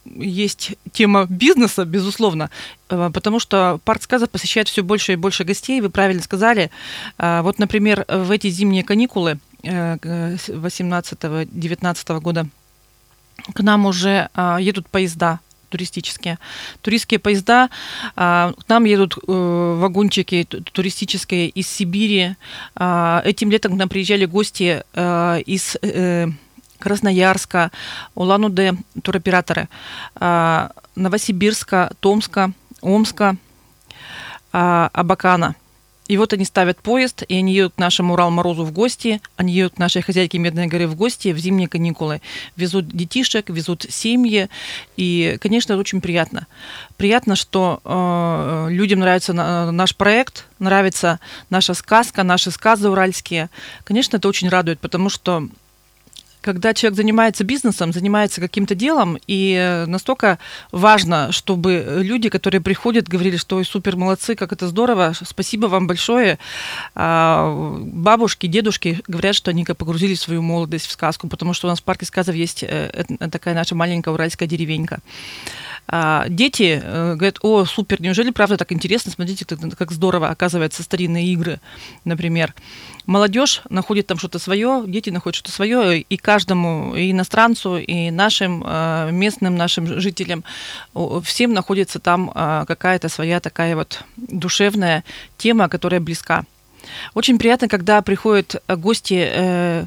есть 0.05 0.75
тема 0.91 1.25
бизнеса, 1.29 1.85
безусловно, 1.85 2.49
э, 2.89 3.09
потому 3.13 3.39
что 3.39 3.79
парк 3.85 4.03
сказов 4.03 4.29
посещает 4.29 4.67
все 4.67 4.83
больше 4.83 5.13
и 5.13 5.15
больше 5.15 5.45
гостей, 5.45 5.79
вы 5.81 5.89
правильно 5.89 6.21
сказали. 6.21 6.69
Вот, 7.17 7.57
например, 7.57 8.05
в 8.07 8.29
эти 8.31 8.49
зимние 8.49 8.83
каникулы 8.83 9.39
18-19 9.63 12.19
года 12.19 12.47
к 13.53 13.61
нам 13.61 13.85
уже 13.85 14.29
едут 14.59 14.89
поезда 14.89 15.39
туристические. 15.69 16.37
Туристские 16.81 17.19
поезда, 17.19 17.69
к 18.15 18.55
нам 18.67 18.83
едут 18.85 19.17
вагончики 19.25 20.43
туристические 20.43 21.47
из 21.49 21.67
Сибири. 21.67 22.35
Этим 22.75 23.51
летом 23.51 23.73
к 23.73 23.77
нам 23.77 23.87
приезжали 23.87 24.25
гости 24.25 24.83
из 24.95 25.77
Красноярска, 26.79 27.71
Улан-Удэ, 28.15 28.73
туроператоры, 29.03 29.69
а, 30.15 30.71
Новосибирска, 30.95 31.91
Томска, 31.99 32.51
Омска, 32.81 33.35
а, 34.51 34.89
Абакана. 34.93 35.55
И 36.09 36.17
вот 36.17 36.33
они 36.33 36.43
ставят 36.43 36.79
поезд, 36.79 37.21
и 37.27 37.35
они 37.35 37.53
едут 37.53 37.75
к 37.75 37.77
нашему 37.77 38.15
Урал-Морозу 38.15 38.63
в 38.63 38.71
гости, 38.71 39.21
они 39.37 39.53
едут 39.53 39.75
к 39.75 39.77
нашей 39.77 40.01
хозяйке 40.01 40.39
Медной 40.39 40.65
горы 40.65 40.87
в 40.87 40.95
гости 40.95 41.31
в 41.31 41.37
зимние 41.37 41.67
каникулы. 41.69 42.19
Везут 42.55 42.87
детишек, 42.87 43.51
везут 43.51 43.85
семьи, 43.87 44.49
и, 44.97 45.37
конечно, 45.39 45.73
это 45.73 45.79
очень 45.79 46.01
приятно. 46.01 46.47
Приятно, 46.97 47.35
что 47.35 47.79
э, 47.85 48.67
людям 48.71 49.01
нравится 49.01 49.33
наш 49.33 49.95
проект, 49.95 50.47
нравится 50.57 51.19
наша 51.51 51.75
сказка, 51.75 52.23
наши 52.23 52.49
сказы 52.49 52.89
уральские. 52.89 53.51
Конечно, 53.83 54.17
это 54.17 54.27
очень 54.27 54.49
радует, 54.49 54.79
потому 54.79 55.09
что 55.09 55.47
когда 56.49 56.73
человек 56.73 56.97
занимается 56.97 57.43
бизнесом, 57.43 57.93
занимается 57.93 58.41
каким-то 58.41 58.73
делом, 58.73 59.19
и 59.27 59.83
настолько 59.85 60.39
важно, 60.71 61.31
чтобы 61.31 62.01
люди, 62.01 62.29
которые 62.29 62.59
приходят, 62.59 63.07
говорили, 63.07 63.37
что 63.37 63.57
ой, 63.57 63.65
супер, 63.65 63.95
молодцы, 63.95 64.33
как 64.33 64.51
это 64.51 64.67
здорово, 64.67 65.13
спасибо 65.23 65.67
вам 65.67 65.85
большое. 65.85 66.39
А 66.95 67.53
бабушки, 67.83 68.47
дедушки 68.47 68.99
говорят, 69.07 69.35
что 69.35 69.51
они 69.51 69.63
погрузились 69.63 70.17
в 70.17 70.23
свою 70.23 70.41
молодость 70.41 70.87
в 70.87 70.91
сказку, 70.91 71.27
потому 71.27 71.53
что 71.53 71.67
у 71.67 71.69
нас 71.69 71.81
в 71.81 71.83
парке 71.83 72.07
сказов 72.07 72.33
есть 72.33 72.63
э, 72.63 73.05
такая 73.31 73.53
наша 73.53 73.75
маленькая 73.75 74.11
уральская 74.15 74.47
деревенька. 74.47 75.01
А 75.91 76.29
дети 76.29 76.79
э, 76.83 77.15
говорят, 77.15 77.39
о, 77.41 77.65
супер, 77.65 77.99
неужели 77.99 78.29
правда 78.29 78.57
так 78.57 78.71
интересно, 78.71 79.11
смотрите, 79.11 79.43
как 79.45 79.91
здорово, 79.91 80.29
оказывается, 80.29 80.83
старинные 80.83 81.25
игры, 81.33 81.59
например. 82.05 82.53
Молодежь 83.07 83.63
находит 83.71 84.05
там 84.05 84.19
что-то 84.19 84.37
свое, 84.37 84.83
дети 84.85 85.09
находят 85.09 85.35
что-то 85.35 85.51
свое, 85.51 86.01
и 86.01 86.17
каждому, 86.17 86.95
и 86.95 87.09
иностранцу, 87.09 87.77
и 87.77 88.11
нашим 88.11 88.63
э, 88.63 89.09
местным, 89.11 89.55
нашим 89.55 89.99
жителям, 89.99 90.43
всем 91.23 91.53
находится 91.53 91.97
там 91.99 92.31
э, 92.35 92.65
какая-то 92.67 93.09
своя 93.09 93.39
такая 93.39 93.75
вот 93.75 94.03
душевная 94.15 95.03
тема, 95.37 95.69
которая 95.69 95.99
близка. 95.99 96.45
Очень 97.13 97.37
приятно, 97.37 97.67
когда 97.67 98.01
приходят 98.01 98.61
э, 98.67 98.75
гости 98.75 99.27
э, 99.31 99.85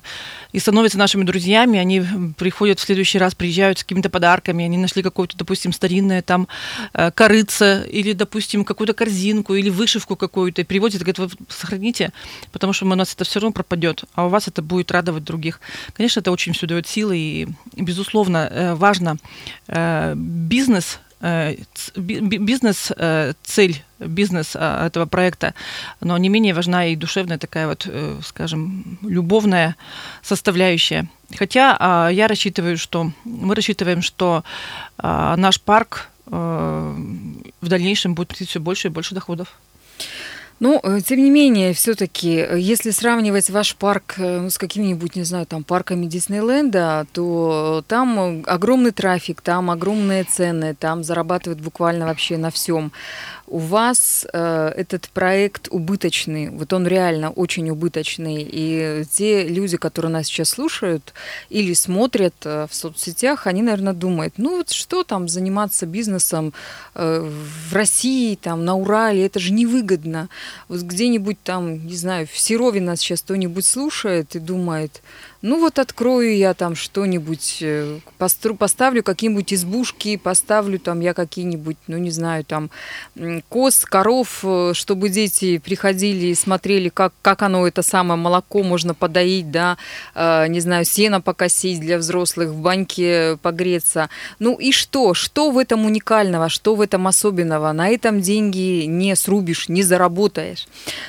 и 0.52 0.58
становятся 0.58 0.98
нашими 0.98 1.24
друзьями, 1.24 1.78
они 1.78 2.02
приходят 2.36 2.78
в 2.78 2.82
следующий 2.82 3.18
раз, 3.18 3.34
приезжают 3.34 3.78
с 3.78 3.82
какими-то 3.82 4.10
подарками, 4.10 4.64
они 4.64 4.78
нашли 4.78 5.02
какое-то, 5.02 5.36
допустим, 5.36 5.72
старинное 5.72 6.22
там 6.22 6.48
э, 6.94 7.10
корыце 7.10 7.86
или, 7.90 8.12
допустим, 8.12 8.64
какую-то 8.64 8.92
корзинку 8.94 9.54
или 9.54 9.70
вышивку 9.70 10.16
какую-то, 10.16 10.62
и 10.62 10.64
приводят, 10.64 11.02
говорят, 11.02 11.18
вы 11.18 11.30
сохраните, 11.48 12.12
потому 12.52 12.72
что 12.72 12.86
у 12.86 12.94
нас 12.94 13.14
это 13.14 13.24
все 13.24 13.40
равно 13.40 13.52
пропадет, 13.52 14.04
а 14.14 14.26
у 14.26 14.28
вас 14.28 14.48
это 14.48 14.62
будет 14.62 14.90
радовать 14.90 15.24
других. 15.24 15.60
Конечно, 15.94 16.20
это 16.20 16.30
очень 16.30 16.52
все 16.52 16.66
дает 16.66 16.86
силы, 16.86 17.16
и, 17.16 17.48
безусловно, 17.76 18.48
э, 18.50 18.74
важно 18.74 19.16
э, 19.68 20.14
бизнес 20.16 21.00
бизнес-цель 21.96 23.76
э, 24.00 24.06
бизнес 24.06 24.56
а, 24.56 24.86
этого 24.86 25.06
проекта, 25.06 25.54
но 26.00 26.18
не 26.18 26.28
менее 26.28 26.54
важна 26.54 26.86
и 26.86 26.96
душевная 26.96 27.38
такая 27.38 27.68
вот, 27.68 27.86
э, 27.86 28.18
скажем, 28.24 28.98
любовная 29.02 29.76
составляющая. 30.22 31.08
Хотя 31.36 31.76
а, 31.78 32.08
я 32.08 32.26
рассчитываю, 32.26 32.76
что 32.76 33.12
мы 33.24 33.54
рассчитываем, 33.54 34.02
что 34.02 34.42
а, 34.98 35.36
наш 35.36 35.60
парк 35.60 36.08
в 36.24 36.96
дальнейшем 37.60 38.14
будет 38.14 38.32
все 38.32 38.58
больше 38.58 38.88
и 38.88 38.90
больше 38.90 39.14
доходов. 39.14 39.48
Ну, 40.62 40.78
э, 40.80 41.00
тем 41.00 41.18
не 41.18 41.30
менее, 41.30 41.72
все-таки, 41.72 42.36
э, 42.36 42.56
если 42.56 42.92
сравнивать 42.92 43.50
ваш 43.50 43.74
парк 43.74 44.14
э, 44.18 44.42
ну, 44.42 44.48
с 44.48 44.58
какими-нибудь, 44.58 45.16
не 45.16 45.24
знаю, 45.24 45.44
там 45.44 45.64
парками 45.64 46.06
Диснейленда, 46.06 47.04
то 47.12 47.82
там 47.88 48.44
огромный 48.46 48.92
трафик, 48.92 49.40
там 49.40 49.72
огромные 49.72 50.22
цены, 50.22 50.76
там 50.78 51.02
зарабатывают 51.02 51.60
буквально 51.60 52.06
вообще 52.06 52.36
на 52.36 52.52
всем 52.52 52.92
у 53.52 53.58
вас 53.58 54.26
э, 54.32 54.72
этот 54.76 55.10
проект 55.10 55.68
убыточный, 55.70 56.48
вот 56.48 56.72
он 56.72 56.86
реально 56.86 57.30
очень 57.30 57.68
убыточный, 57.68 58.48
и 58.50 59.04
те 59.10 59.46
люди, 59.46 59.76
которые 59.76 60.10
нас 60.10 60.26
сейчас 60.26 60.48
слушают 60.48 61.12
или 61.50 61.74
смотрят 61.74 62.34
э, 62.44 62.66
в 62.70 62.74
соцсетях, 62.74 63.46
они, 63.46 63.60
наверное, 63.60 63.92
думают, 63.92 64.34
ну 64.38 64.56
вот 64.56 64.70
что 64.70 65.04
там 65.04 65.28
заниматься 65.28 65.84
бизнесом 65.84 66.54
э, 66.94 67.20
в 67.20 67.74
России, 67.74 68.36
там 68.36 68.64
на 68.64 68.74
Урале, 68.74 69.26
это 69.26 69.38
же 69.38 69.52
невыгодно. 69.52 70.30
Вот 70.68 70.80
где-нибудь 70.80 71.36
там, 71.44 71.86
не 71.86 71.96
знаю, 71.96 72.26
в 72.26 72.38
Серове 72.38 72.80
нас 72.80 73.00
сейчас 73.00 73.20
кто-нибудь 73.20 73.66
слушает 73.66 74.34
и 74.34 74.38
думает, 74.38 75.02
ну 75.42 75.58
вот 75.58 75.80
открою 75.80 76.36
я 76.36 76.54
там 76.54 76.76
что-нибудь, 76.76 77.58
э, 77.62 77.98
постру, 78.16 78.54
поставлю 78.54 79.02
какие-нибудь 79.02 79.52
избушки, 79.52 80.16
поставлю 80.16 80.78
там 80.78 81.00
я 81.00 81.14
какие-нибудь, 81.14 81.76
ну 81.88 81.98
не 81.98 82.10
знаю, 82.10 82.44
там 82.44 82.70
коз, 83.48 83.84
коров, 83.84 84.40
э, 84.44 84.70
чтобы 84.72 85.08
дети 85.08 85.58
приходили 85.58 86.26
и 86.26 86.34
смотрели, 86.36 86.88
как, 86.88 87.12
как 87.22 87.42
оно, 87.42 87.66
это 87.66 87.82
самое 87.82 88.18
молоко 88.20 88.62
можно 88.62 88.94
подоить, 88.94 89.50
да, 89.50 89.78
э, 90.14 90.46
не 90.46 90.60
знаю, 90.60 90.84
сено 90.84 91.20
покосить 91.20 91.80
для 91.80 91.98
взрослых, 91.98 92.50
в 92.50 92.60
баньке 92.60 93.36
погреться. 93.42 94.10
Ну 94.38 94.54
и 94.54 94.70
что? 94.70 95.12
Что 95.12 95.50
в 95.50 95.58
этом 95.58 95.84
уникального, 95.84 96.48
что 96.50 96.76
в 96.76 96.80
этом 96.80 97.08
особенного? 97.08 97.72
На 97.72 97.88
этом 97.88 98.20
деньги 98.20 98.84
не 98.84 99.16
срубишь, 99.16 99.68
не 99.68 99.82
заработаешь. 99.82 100.68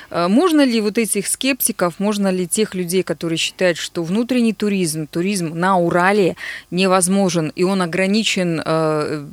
Можно 0.09 0.65
ли 0.65 0.81
вот 0.81 0.97
этих 0.97 1.27
скептиков, 1.27 1.99
можно 1.99 2.29
ли 2.29 2.47
тех 2.47 2.73
людей, 2.73 3.03
которые 3.03 3.37
считают, 3.37 3.77
что 3.77 4.01
внутрь 4.03 4.22
внутренний 4.23 4.53
туризм, 4.53 5.05
туризм 5.07 5.51
на 5.53 5.77
Урале 5.77 6.37
невозможен, 6.71 7.51
и 7.57 7.63
он 7.63 7.81
ограничен 7.81 8.61
э, 8.65 9.25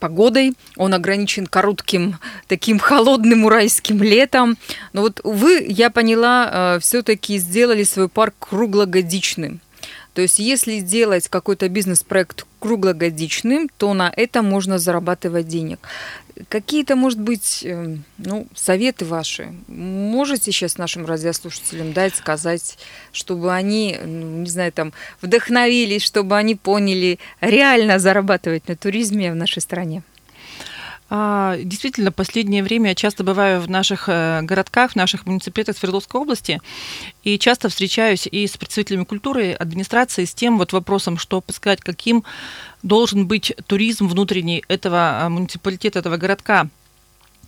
погодой, 0.00 0.54
он 0.76 0.92
ограничен 0.92 1.46
коротким 1.46 2.18
таким 2.48 2.80
холодным 2.80 3.44
уральским 3.44 4.02
летом. 4.02 4.56
Но 4.92 5.02
вот 5.02 5.20
вы, 5.22 5.64
я 5.68 5.88
поняла, 5.90 6.50
э, 6.52 6.78
все-таки 6.80 7.38
сделали 7.38 7.84
свой 7.84 8.08
парк 8.08 8.34
круглогодичным. 8.40 9.60
То 10.14 10.20
есть, 10.20 10.40
если 10.40 10.80
сделать 10.80 11.28
какой-то 11.28 11.68
бизнес-проект 11.68 12.44
круглогодичным, 12.58 13.68
то 13.78 13.94
на 13.94 14.12
это 14.14 14.42
можно 14.42 14.78
зарабатывать 14.78 15.46
денег. 15.46 15.78
Какие-то, 16.48 16.96
может 16.96 17.20
быть, 17.20 17.62
эм, 17.64 18.04
ну, 18.18 18.46
советы 18.54 19.04
ваши 19.04 19.52
можете 19.68 20.52
сейчас 20.52 20.78
нашим 20.78 21.06
радиослушателям 21.06 21.92
дать, 21.92 22.14
сказать, 22.14 22.78
чтобы 23.12 23.52
они, 23.52 23.98
не 24.04 24.48
знаю, 24.48 24.72
там, 24.72 24.92
вдохновились, 25.20 26.02
чтобы 26.02 26.36
они 26.36 26.54
поняли 26.54 27.18
реально 27.40 27.98
зарабатывать 27.98 28.68
на 28.68 28.76
туризме 28.76 29.32
в 29.32 29.36
нашей 29.36 29.60
стране? 29.60 30.02
А, 31.14 31.58
действительно, 31.58 32.10
в 32.10 32.14
последнее 32.14 32.62
время 32.62 32.88
я 32.88 32.94
часто 32.94 33.22
бываю 33.22 33.60
в 33.60 33.68
наших 33.68 34.08
э, 34.08 34.40
городках, 34.40 34.92
в 34.92 34.96
наших 34.96 35.26
муниципалитетах 35.26 35.76
Свердловской 35.76 36.18
области, 36.18 36.58
и 37.22 37.38
часто 37.38 37.68
встречаюсь 37.68 38.26
и 38.26 38.46
с 38.46 38.56
представителями 38.56 39.04
культуры, 39.04 39.52
администрации, 39.52 40.24
с 40.24 40.32
тем 40.32 40.56
вот 40.56 40.72
вопросом, 40.72 41.18
что 41.18 41.44
сказать, 41.50 41.82
каким 41.82 42.24
должен 42.82 43.26
быть 43.26 43.52
туризм 43.66 44.08
внутренний 44.08 44.64
этого 44.68 45.24
а, 45.24 45.28
муниципалитета, 45.28 45.98
этого 45.98 46.16
городка. 46.16 46.68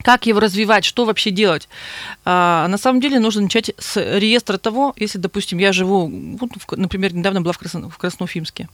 Как 0.03 0.27
его 0.27 0.39
развивать, 0.39 0.85
что 0.85 1.05
вообще 1.05 1.31
делать? 1.31 1.67
А, 2.23 2.67
на 2.67 2.77
самом 2.77 3.01
деле 3.01 3.19
нужно 3.19 3.41
начать 3.41 3.71
с 3.79 3.99
реестра 4.19 4.59
того, 4.59 4.93
если, 4.95 5.17
допустим, 5.17 5.57
я 5.57 5.73
живу, 5.73 6.07
например, 6.69 7.15
недавно 7.15 7.41
была 7.41 7.53
в, 7.53 7.57
Красно, 7.57 7.89
в 7.89 7.97
Красноуфимске. 7.97 8.69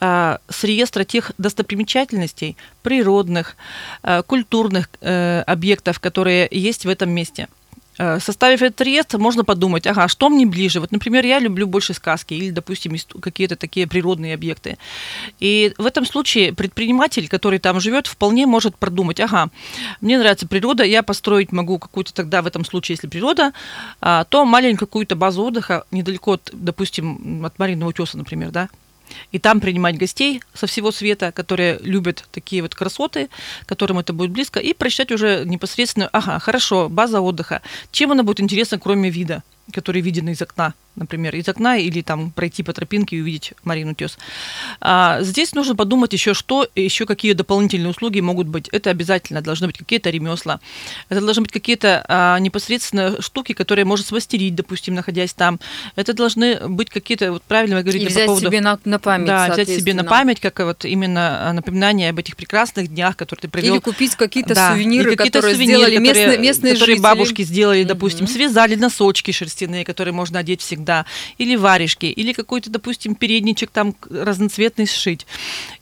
А, 0.00 0.38
с 0.48 0.62
реестра 0.62 1.02
тех 1.02 1.32
достопримечательностей, 1.38 2.56
природных, 2.82 3.56
а, 4.02 4.22
культурных 4.22 4.88
э, 5.00 5.40
объектов, 5.40 5.98
которые 5.98 6.46
есть 6.52 6.84
в 6.84 6.88
этом 6.88 7.10
месте. 7.10 7.48
А, 7.98 8.20
составив 8.20 8.62
этот 8.62 8.80
реестр, 8.82 9.18
можно 9.18 9.42
подумать, 9.42 9.88
ага, 9.88 10.06
что 10.06 10.28
мне 10.28 10.46
ближе. 10.46 10.78
Вот, 10.78 10.92
например, 10.92 11.26
я 11.26 11.40
люблю 11.40 11.66
больше 11.66 11.94
сказки 11.94 12.32
или, 12.32 12.50
допустим, 12.50 12.96
какие-то 13.20 13.56
такие 13.56 13.88
природные 13.88 14.34
объекты. 14.34 14.78
И 15.40 15.74
в 15.78 15.84
этом 15.84 16.06
случае 16.06 16.52
предприниматель, 16.52 17.26
который 17.28 17.58
там 17.58 17.80
живет, 17.80 18.06
вполне 18.06 18.46
может 18.46 18.76
продумать, 18.76 19.18
ага, 19.18 19.50
мне 20.00 20.16
нравится 20.16 20.46
природа, 20.46 20.84
я 20.84 21.02
построить 21.02 21.50
могу 21.50 21.80
какую-то 21.80 22.14
тогда, 22.14 22.42
в 22.42 22.46
этом 22.46 22.64
случае, 22.64 22.94
если 22.94 23.08
природа, 23.08 23.52
то 24.00 24.44
маленькую 24.44 24.86
какую-то 24.86 25.16
базу 25.16 25.42
отдыха 25.42 25.84
недалеко, 25.90 26.34
от, 26.34 26.50
допустим, 26.52 27.44
от 27.44 27.58
Мариного 27.58 27.90
утеса, 27.90 28.16
например, 28.16 28.52
да, 28.52 28.68
и 29.32 29.38
там 29.38 29.60
принимать 29.60 29.98
гостей 29.98 30.42
со 30.54 30.66
всего 30.66 30.90
света, 30.90 31.32
которые 31.32 31.78
любят 31.82 32.24
такие 32.30 32.62
вот 32.62 32.74
красоты, 32.74 33.28
которым 33.66 33.98
это 33.98 34.12
будет 34.12 34.30
близко, 34.30 34.60
и 34.60 34.72
прочитать 34.72 35.12
уже 35.12 35.44
непосредственно, 35.44 36.08
ага, 36.12 36.38
хорошо, 36.38 36.88
база 36.88 37.20
отдыха, 37.20 37.62
чем 37.90 38.12
она 38.12 38.22
будет 38.22 38.40
интересна, 38.40 38.78
кроме 38.78 39.10
вида, 39.10 39.42
который 39.72 40.02
виден 40.02 40.28
из 40.28 40.42
окна 40.42 40.74
например, 40.98 41.34
из 41.34 41.48
окна 41.48 41.78
или 41.78 42.02
там 42.02 42.30
пройти 42.30 42.62
по 42.62 42.72
тропинке 42.72 43.16
и 43.16 43.20
увидеть 43.20 43.52
Марину 43.64 43.94
Тес. 43.94 44.18
А 44.80 45.22
здесь 45.22 45.54
нужно 45.54 45.74
подумать 45.74 46.12
еще, 46.12 46.34
что, 46.34 46.66
еще 46.74 47.06
какие 47.06 47.32
дополнительные 47.32 47.90
услуги 47.90 48.20
могут 48.20 48.46
быть. 48.48 48.68
Это 48.68 48.90
обязательно 48.90 49.40
должны 49.40 49.68
быть 49.68 49.78
какие-то 49.78 50.10
ремесла, 50.10 50.60
это 51.08 51.20
должны 51.20 51.42
быть 51.42 51.52
какие-то 51.52 52.04
а, 52.08 52.38
непосредственно 52.38 53.20
штуки, 53.22 53.52
которые 53.52 53.84
может 53.84 54.06
смастерить, 54.06 54.54
допустим, 54.54 54.94
находясь 54.94 55.32
там. 55.32 55.60
Это 55.96 56.12
должны 56.12 56.68
быть 56.68 56.90
какие-то, 56.90 57.32
вот 57.32 57.42
правильно 57.42 57.76
вы 57.76 57.82
говорите, 57.82 58.06
и 58.06 58.08
взять 58.08 58.26
по 58.26 58.32
поводу... 58.32 58.46
себе 58.46 58.60
на, 58.60 58.78
на 58.84 58.98
память, 58.98 59.26
Да, 59.26 59.52
взять 59.52 59.68
себе 59.68 59.94
на 59.94 60.04
память, 60.04 60.40
как 60.40 60.58
вот 60.60 60.84
именно 60.84 61.52
напоминание 61.52 62.10
об 62.10 62.18
этих 62.18 62.36
прекрасных 62.36 62.88
днях, 62.88 63.16
которые 63.16 63.42
ты 63.42 63.48
провел. 63.48 63.74
Или 63.74 63.80
купить 63.80 64.16
какие-то 64.16 64.54
да, 64.54 64.72
сувениры, 64.72 65.16
какие 65.16 65.30
которые 65.30 65.54
сувениры, 65.54 65.78
сделали 65.78 65.96
которые, 65.96 66.26
местные, 66.26 66.38
местные 66.38 66.72
которые 66.74 66.96
жители. 66.96 67.02
бабушки 67.02 67.42
сделали, 67.42 67.84
допустим, 67.84 68.24
угу. 68.24 68.32
связали 68.32 68.74
носочки 68.74 69.30
шерстяные, 69.30 69.57
которые 69.84 70.14
можно 70.14 70.40
одеть 70.40 70.60
всегда 70.60 70.88
да, 70.88 71.04
или 71.36 71.54
варежки, 71.54 72.06
или 72.06 72.32
какой-то, 72.32 72.70
допустим, 72.70 73.14
передничек 73.14 73.70
там 73.70 73.94
разноцветный 74.10 74.86
сшить. 74.86 75.26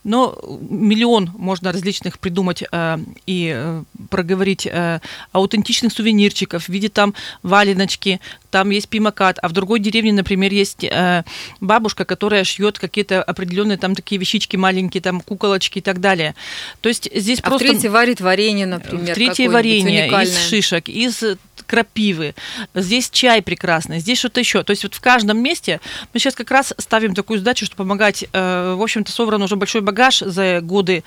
Но 0.03 0.37
миллион 0.69 1.31
можно 1.39 1.71
различных 1.71 2.19
придумать 2.19 2.65
э, 2.73 2.99
и 3.25 3.53
э, 3.55 3.85
проговорить 4.11 4.67
э, 4.67 4.99
аутентичных 5.31 5.93
сувенирчиков 5.93 6.65
в 6.65 6.69
виде 6.69 6.89
там 6.89 7.15
валеночки, 7.45 8.21
там 8.51 8.71
есть 8.71 8.89
пимакат, 8.89 9.39
а 9.43 9.49
в 9.49 9.53
другой 9.53 9.79
деревне, 9.79 10.13
например, 10.13 10.53
есть 10.53 10.83
э, 10.83 11.23
бабушка, 11.61 12.05
которая 12.05 12.43
шьет 12.43 12.81
какие-то 12.81 13.23
определенные 13.23 13.79
там 13.79 13.95
такие 13.95 14.19
вещички 14.19 14.57
маленькие, 14.57 15.03
там 15.03 15.21
куколочки 15.21 15.79
и 15.79 15.83
так 15.83 16.01
далее. 16.01 16.35
То 16.81 16.89
есть 16.89 17.09
здесь 17.15 17.39
а 17.41 17.49
просто... 17.49 17.67
в 17.67 17.71
третьей 17.71 17.91
варит 17.91 18.21
варенье, 18.21 18.67
например, 18.67 19.13
В 19.13 19.15
третьей 19.15 19.47
варенье 19.47 20.09
из 20.09 20.49
шишек, 20.49 20.89
из 20.89 21.23
крапивы. 21.67 22.35
Здесь 22.75 23.11
чай 23.11 23.43
прекрасный, 23.43 23.66
здесь 23.99 24.19
что-то 24.19 24.41
еще. 24.41 24.63
То 24.63 24.71
есть 24.71 24.83
вот 24.83 24.95
в 24.95 25.01
каждом 25.01 25.39
месте 25.43 25.81
мы 26.13 26.21
сейчас 26.21 26.35
как 26.35 26.51
раз 26.51 26.75
ставим 26.79 27.15
такую 27.15 27.39
задачу, 27.39 27.67
что 27.67 27.77
помогать, 27.77 28.25
э, 28.33 28.75
в 28.77 28.83
общем-то, 28.83 29.11
собран 29.13 29.43
уже 29.43 29.57
большой 29.57 29.81
багаж 29.81 30.21
за 30.21 30.61
годы. 30.63 31.05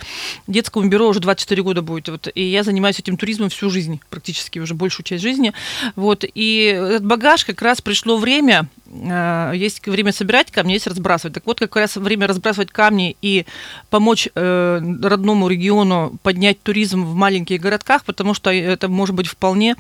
Детскому 0.47 0.87
бюро 0.87 1.07
уже 1.07 1.19
24 1.19 1.61
года 1.63 1.81
будет. 1.81 2.09
Вот, 2.09 2.27
и 2.33 2.43
я 2.43 2.63
занимаюсь 2.63 2.99
этим 2.99 3.17
туризмом 3.17 3.49
всю 3.49 3.69
жизнь, 3.69 3.99
практически 4.09 4.59
уже 4.59 4.73
большую 4.73 5.05
часть 5.05 5.23
жизни. 5.23 5.53
Вот, 5.95 6.25
и 6.33 6.63
этот 6.65 7.05
багаж 7.05 7.45
как 7.45 7.61
раз 7.61 7.81
пришло 7.81 8.17
время, 8.17 8.67
э, 8.85 9.53
есть 9.55 9.85
время 9.87 10.11
собирать 10.11 10.51
камни, 10.51 10.73
есть 10.73 10.87
разбрасывать. 10.87 11.33
Так 11.33 11.45
вот, 11.45 11.59
как 11.59 11.75
раз 11.75 11.95
время 11.95 12.27
разбрасывать 12.27 12.71
камни 12.71 13.15
и 13.21 13.45
помочь 13.89 14.27
э, 14.33 14.81
родному 15.03 15.47
региону 15.47 16.17
поднять 16.23 16.61
туризм 16.61 17.03
в 17.03 17.15
маленьких 17.15 17.61
городках, 17.61 18.05
потому 18.05 18.33
что 18.33 18.51
это 18.51 18.87
может 18.87 19.15
быть 19.15 19.27
вполне 19.27 19.75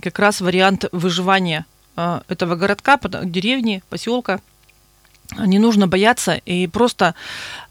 как 0.00 0.18
раз 0.18 0.40
вариант 0.40 0.84
выживания 0.92 1.66
этого 1.96 2.56
городка, 2.56 2.98
деревни, 3.24 3.82
поселка. 3.88 4.40
Не 5.38 5.58
нужно 5.58 5.88
бояться 5.88 6.34
и 6.34 6.66
просто 6.66 7.14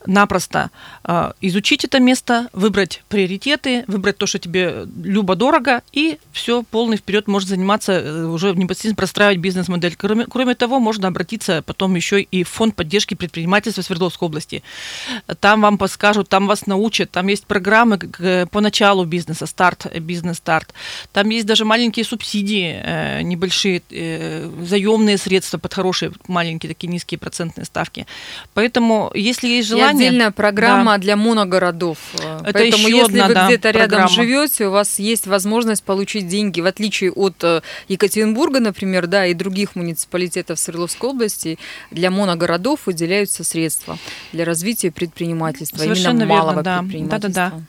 напросто 0.05 0.71
э, 1.03 1.31
изучить 1.41 1.83
это 1.85 1.99
место, 1.99 2.49
выбрать 2.53 3.03
приоритеты, 3.09 3.83
выбрать 3.87 4.17
то, 4.17 4.25
что 4.25 4.39
тебе 4.39 4.85
любо-дорого, 5.03 5.81
и 5.91 6.17
все, 6.31 6.63
полный 6.63 6.97
вперед 6.97 7.27
может 7.27 7.49
заниматься, 7.49 7.93
э, 7.93 8.25
уже 8.25 8.53
непосредственно 8.53 8.95
простраивать 8.95 9.39
бизнес-модель. 9.39 9.95
Кроме, 9.97 10.25
кроме 10.25 10.55
того, 10.55 10.79
можно 10.79 11.07
обратиться 11.07 11.61
потом 11.61 11.95
еще 11.95 12.21
и 12.21 12.43
в 12.43 12.49
фонд 12.49 12.75
поддержки 12.75 13.13
предпринимательства 13.13 13.81
Свердловской 13.81 14.27
области. 14.27 14.63
Там 15.39 15.61
вам 15.61 15.77
подскажут, 15.77 16.29
там 16.29 16.47
вас 16.47 16.67
научат, 16.67 17.11
там 17.11 17.27
есть 17.27 17.45
программы 17.45 17.97
по 18.51 18.61
началу 18.61 19.05
бизнеса, 19.05 19.45
старт, 19.45 19.87
бизнес-старт. 19.99 20.73
Там 21.11 21.29
есть 21.29 21.45
даже 21.45 21.65
маленькие 21.65 22.05
субсидии, 22.05 22.81
э, 22.83 23.21
небольшие, 23.21 23.81
э, 23.89 24.49
заемные 24.63 25.17
средства 25.17 25.57
под 25.57 25.73
хорошие, 25.73 26.11
маленькие, 26.27 26.69
такие 26.69 26.87
низкие 26.87 27.17
процентные 27.17 27.65
ставки. 27.65 28.05
Поэтому, 28.53 29.11
если 29.13 29.47
есть 29.47 29.69
желание, 29.69 29.92
отдельная 29.95 30.32
программа 30.32 30.93
да. 30.93 30.97
для 30.97 31.15
моногородов. 31.15 31.97
Это 32.15 32.53
Поэтому 32.53 32.88
еще 32.88 32.97
если 32.97 33.19
одна, 33.19 33.27
вы 33.27 33.34
да, 33.34 33.47
где-то 33.47 33.71
рядом 33.71 33.89
программа. 33.89 34.10
живете, 34.10 34.67
у 34.67 34.71
вас 34.71 34.99
есть 34.99 35.27
возможность 35.27 35.84
получить 35.84 36.27
деньги, 36.27 36.62
в 36.62 36.65
отличие 36.65 37.12
от 37.12 37.43
э, 37.43 37.62
Екатеринбурга, 37.88 38.60
например, 38.60 39.08
да, 39.08 39.25
и 39.25 39.34
других 39.34 39.75
муниципалитетов 39.75 40.60
Свердловской 40.60 41.10
области, 41.10 41.60
для 41.91 42.12
моногородов 42.12 42.86
выделяются 42.86 43.43
средства 43.43 43.97
для 44.32 44.45
развития 44.45 44.91
предпринимательства, 44.91 45.77
Совершенно 45.77 46.23
именно 46.23 46.25
малого 46.25 46.49
верно, 46.49 46.63
да. 46.63 46.79
предпринимательства. 46.79 47.34
Да, 47.34 47.49
да, 47.49 47.58
да. 47.58 47.63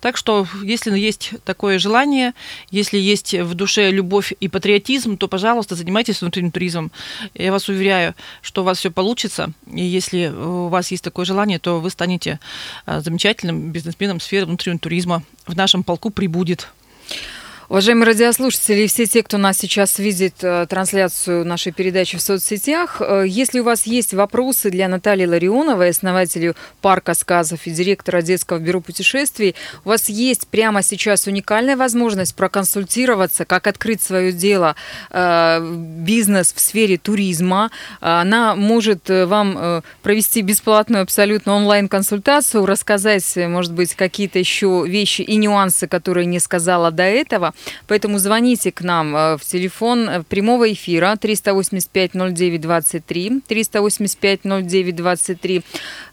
Так 0.00 0.16
что, 0.16 0.46
если 0.62 0.96
есть 0.98 1.32
такое 1.44 1.78
желание, 1.78 2.34
если 2.70 2.98
есть 2.98 3.34
в 3.34 3.54
душе 3.54 3.90
любовь 3.90 4.32
и 4.40 4.48
патриотизм, 4.48 5.16
то, 5.16 5.28
пожалуйста, 5.28 5.74
занимайтесь 5.74 6.20
внутренним 6.20 6.50
туризмом. 6.50 6.90
Я 7.34 7.52
вас 7.52 7.68
уверяю, 7.68 8.14
что 8.42 8.62
у 8.62 8.64
вас 8.64 8.78
все 8.78 8.90
получится. 8.90 9.52
И 9.72 9.82
если 9.82 10.28
у 10.28 10.68
вас 10.68 10.90
есть 10.90 11.04
такое 11.04 11.24
желание, 11.24 11.58
то 11.58 11.80
вы 11.80 11.90
станете 11.90 12.40
а, 12.86 13.00
замечательным 13.00 13.72
бизнесменом 13.72 14.18
в 14.18 14.22
сфере 14.22 14.46
внутреннего 14.46 14.78
туризма. 14.78 15.22
В 15.46 15.56
нашем 15.56 15.82
полку 15.82 16.10
прибудет. 16.10 16.68
Уважаемые 17.70 18.08
радиослушатели 18.08 18.82
и 18.82 18.86
все 18.88 19.06
те, 19.06 19.22
кто 19.22 19.38
нас 19.38 19.56
сейчас 19.56 20.00
видит 20.00 20.42
э, 20.42 20.66
трансляцию 20.68 21.46
нашей 21.46 21.70
передачи 21.70 22.18
в 22.18 22.20
соцсетях, 22.20 23.00
э, 23.00 23.22
если 23.28 23.60
у 23.60 23.62
вас 23.62 23.86
есть 23.86 24.12
вопросы 24.12 24.70
для 24.70 24.88
Натальи 24.88 25.24
Ларионовой, 25.24 25.90
основателю 25.90 26.56
парка 26.80 27.14
сказов 27.14 27.68
и 27.68 27.70
директора 27.70 28.22
детского 28.22 28.58
бюро 28.58 28.80
путешествий, 28.80 29.54
у 29.84 29.90
вас 29.90 30.08
есть 30.08 30.48
прямо 30.48 30.82
сейчас 30.82 31.28
уникальная 31.28 31.76
возможность 31.76 32.34
проконсультироваться, 32.34 33.44
как 33.44 33.68
открыть 33.68 34.02
свое 34.02 34.32
дело, 34.32 34.74
э, 35.12 35.60
бизнес 35.62 36.52
в 36.52 36.58
сфере 36.58 36.98
туризма. 36.98 37.70
Она 38.00 38.56
может 38.56 39.08
вам 39.08 39.84
провести 40.02 40.42
бесплатную 40.42 41.02
абсолютно 41.02 41.54
онлайн-консультацию, 41.54 42.66
рассказать, 42.66 43.24
может 43.36 43.72
быть, 43.72 43.94
какие-то 43.94 44.40
еще 44.40 44.84
вещи 44.88 45.22
и 45.22 45.36
нюансы, 45.36 45.86
которые 45.86 46.26
не 46.26 46.40
сказала 46.40 46.90
до 46.90 47.04
этого. 47.04 47.54
Поэтому 47.86 48.18
звоните 48.18 48.72
к 48.72 48.80
нам 48.82 49.16
э, 49.16 49.36
в 49.36 49.44
телефон 49.44 50.08
э, 50.08 50.22
прямого 50.22 50.72
эфира 50.72 51.16
385-09-23, 51.20 53.42
385-09-23. 53.48 55.62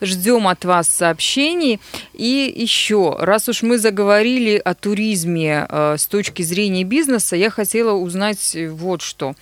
Ждем 0.02 0.48
от 0.48 0.66
вас 0.66 0.90
сообщений. 0.90 1.80
И 2.14 2.54
еще, 2.56 3.16
раз 3.20 3.50
уж 3.50 3.62
мы 3.62 3.78
заговорили 3.78 4.58
о 4.58 4.74
туризме 4.74 5.68
э, 5.70 5.98
с 5.98 6.08
точки 6.08 6.42
зрения 6.42 6.84
бизнеса, 6.84 7.36
я 7.36 7.50
хотела 7.50 7.94
узнать 7.94 8.58
вот 8.72 9.02
что. 9.02 9.36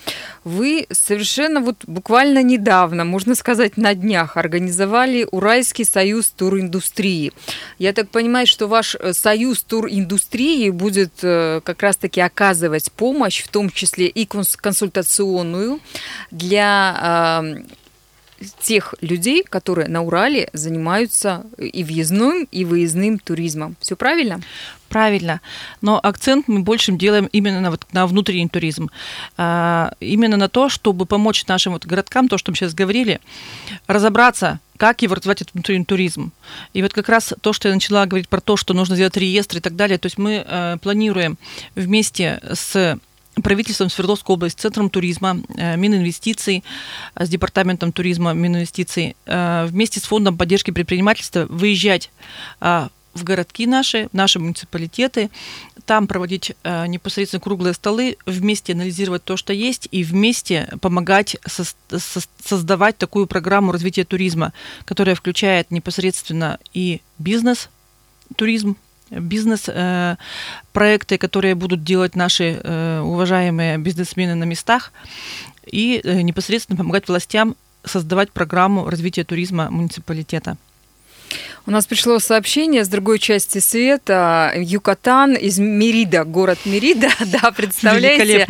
Вы 0.44 0.88
совершенно 0.92 1.62
вот 1.62 1.78
буквально 1.88 2.44
недавно, 2.44 3.06
можно 3.06 3.36
сказать, 3.36 3.78
на 3.78 3.96
днях 3.96 4.38
организовали 4.38 5.28
Уральский 5.32 5.86
союз 5.86 6.30
туриндустрии. 6.30 7.32
Я 7.80 7.94
так 7.94 8.10
понимаю, 8.10 8.48
что 8.48 8.68
ваш 8.68 8.98
союз 9.14 9.64
туриндустрии 9.64 10.70
будет 10.70 11.14
как 11.22 11.82
раз 11.82 11.95
раз-таки 11.96 12.22
оказывать 12.22 12.92
помощь, 12.92 13.42
в 13.42 13.48
том 13.48 13.70
числе 13.70 14.08
и 14.08 14.26
консультационную, 14.26 15.80
для 16.32 17.44
тех 18.60 18.96
людей, 19.00 19.44
которые 19.44 19.88
на 19.88 20.02
Урале 20.02 20.50
занимаются 20.52 21.46
и 21.58 21.84
въездным, 21.84 22.48
и 22.52 22.66
выездным 22.66 23.18
туризмом. 23.18 23.76
Все 23.80 23.96
правильно? 23.96 24.42
Правильно. 24.90 25.40
Но 25.82 26.00
акцент 26.04 26.48
мы 26.48 26.60
больше 26.60 26.92
делаем 26.92 27.30
именно 27.32 27.62
на, 27.62 27.72
вот, 27.72 27.86
на 27.94 28.06
внутренний 28.06 28.50
туризм. 28.50 28.90
А, 29.38 29.94
именно 30.02 30.38
на 30.38 30.50
то, 30.50 30.68
чтобы 30.68 31.06
помочь 31.06 31.48
нашим 31.48 31.74
вот 31.74 31.86
городкам, 31.86 32.28
то, 32.28 32.38
что 32.38 32.52
мы 32.52 32.58
сейчас 32.58 32.74
говорили, 32.74 33.20
разобраться, 33.88 34.60
как 34.78 35.02
его 35.02 35.16
развивать 35.16 35.42
этот 35.42 35.88
туризм. 35.88 36.32
И 36.74 36.82
вот 36.82 36.94
как 36.94 37.10
раз 37.10 37.34
то, 37.42 37.54
что 37.54 37.68
я 37.68 37.74
начала 37.74 38.06
говорить 38.06 38.30
про 38.30 38.42
то, 38.42 38.58
что 38.58 38.74
нужно 38.74 38.96
сделать 38.96 39.18
реестр 39.18 39.58
и 39.58 39.62
так 39.62 39.76
далее, 39.76 39.98
то 39.98 40.08
есть 40.08 40.18
мы 40.18 40.44
э, 40.46 40.78
планируем 40.82 41.38
вместе 41.76 42.42
с 42.54 43.00
правительством 43.42 43.90
Свердловской 43.90 44.34
области, 44.34 44.62
Центром 44.62 44.90
туризма, 44.90 45.38
э, 45.58 45.78
Мининвестиций, 45.78 46.64
с 47.16 47.30
Департаментом 47.30 47.92
туризма, 47.92 48.34
Мининвестиций, 48.34 49.16
э, 49.26 49.66
вместе 49.68 50.00
с 50.00 50.04
Фондом 50.04 50.38
поддержки 50.38 50.72
предпринимательства 50.72 51.46
выезжать 51.48 52.12
э, 52.62 52.88
в 53.14 53.24
городки 53.24 53.66
наши, 53.66 54.10
наши 54.12 54.40
муниципалитеты, 54.40 55.30
там 55.86 56.08
проводить 56.08 56.54
э, 56.64 56.88
непосредственно 56.88 57.40
круглые 57.40 57.74
столы, 57.74 58.18
вместе 58.26 58.74
анализировать 58.74 59.24
то, 59.24 59.38
что 59.38 59.54
есть, 59.54 59.88
и 59.92 60.04
вместе 60.04 60.70
помогать 60.82 61.38
со 61.46 61.64
со 61.64 62.22
создавать 62.44 62.98
такую 62.98 63.28
программу 63.28 63.72
развития 63.72 64.06
туризма, 64.06 64.54
которая 64.86 65.16
включает 65.16 65.72
непосредственно 65.72 66.60
и 66.74 67.02
бизнес, 67.18 67.70
туризм, 68.36 68.78
бизнес-проекты, 69.10 71.18
которые 71.18 71.56
будут 71.56 71.84
делать 71.84 72.16
наши 72.16 72.60
э, 72.64 73.02
уважаемые 73.02 73.78
бизнесмены 73.78 74.36
на 74.36 74.44
местах, 74.44 74.92
и 75.66 76.02
э, 76.04 76.22
непосредственно 76.22 76.78
помогать 76.78 77.08
властям 77.08 77.56
создавать 77.84 78.32
программу 78.32 78.90
развития 78.90 79.24
туризма 79.24 79.70
муниципалитета. 79.70 80.58
У 81.68 81.72
нас 81.72 81.88
пришло 81.88 82.20
сообщение 82.20 82.86
с 82.86 82.88
другой 82.88 83.18
части 83.18 83.58
света. 83.58 84.54
Юкатан 84.56 85.34
из 85.34 85.58
Мерида, 85.58 86.24
город 86.24 86.60
Мерида, 86.66 87.10
да, 87.26 87.52
представляете? 87.52 88.48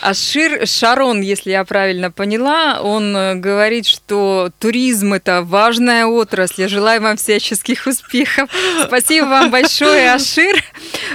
Ашир 0.00 0.66
Шарон, 0.66 1.20
если 1.20 1.52
я 1.52 1.64
правильно 1.64 2.10
поняла, 2.10 2.80
он 2.82 3.16
э, 3.16 3.34
говорит, 3.36 3.86
что 3.86 4.50
туризм– 4.58 5.12
это 5.14 5.42
важная 5.42 6.06
отрасль. 6.06 6.62
Я 6.62 6.68
желаю 6.68 7.00
вам 7.00 7.16
всяческих 7.16 7.86
успехов. 7.86 8.50
Спасибо 8.86 9.26
вам 9.26 9.50
большое, 9.52 10.12
Ашир. 10.12 10.56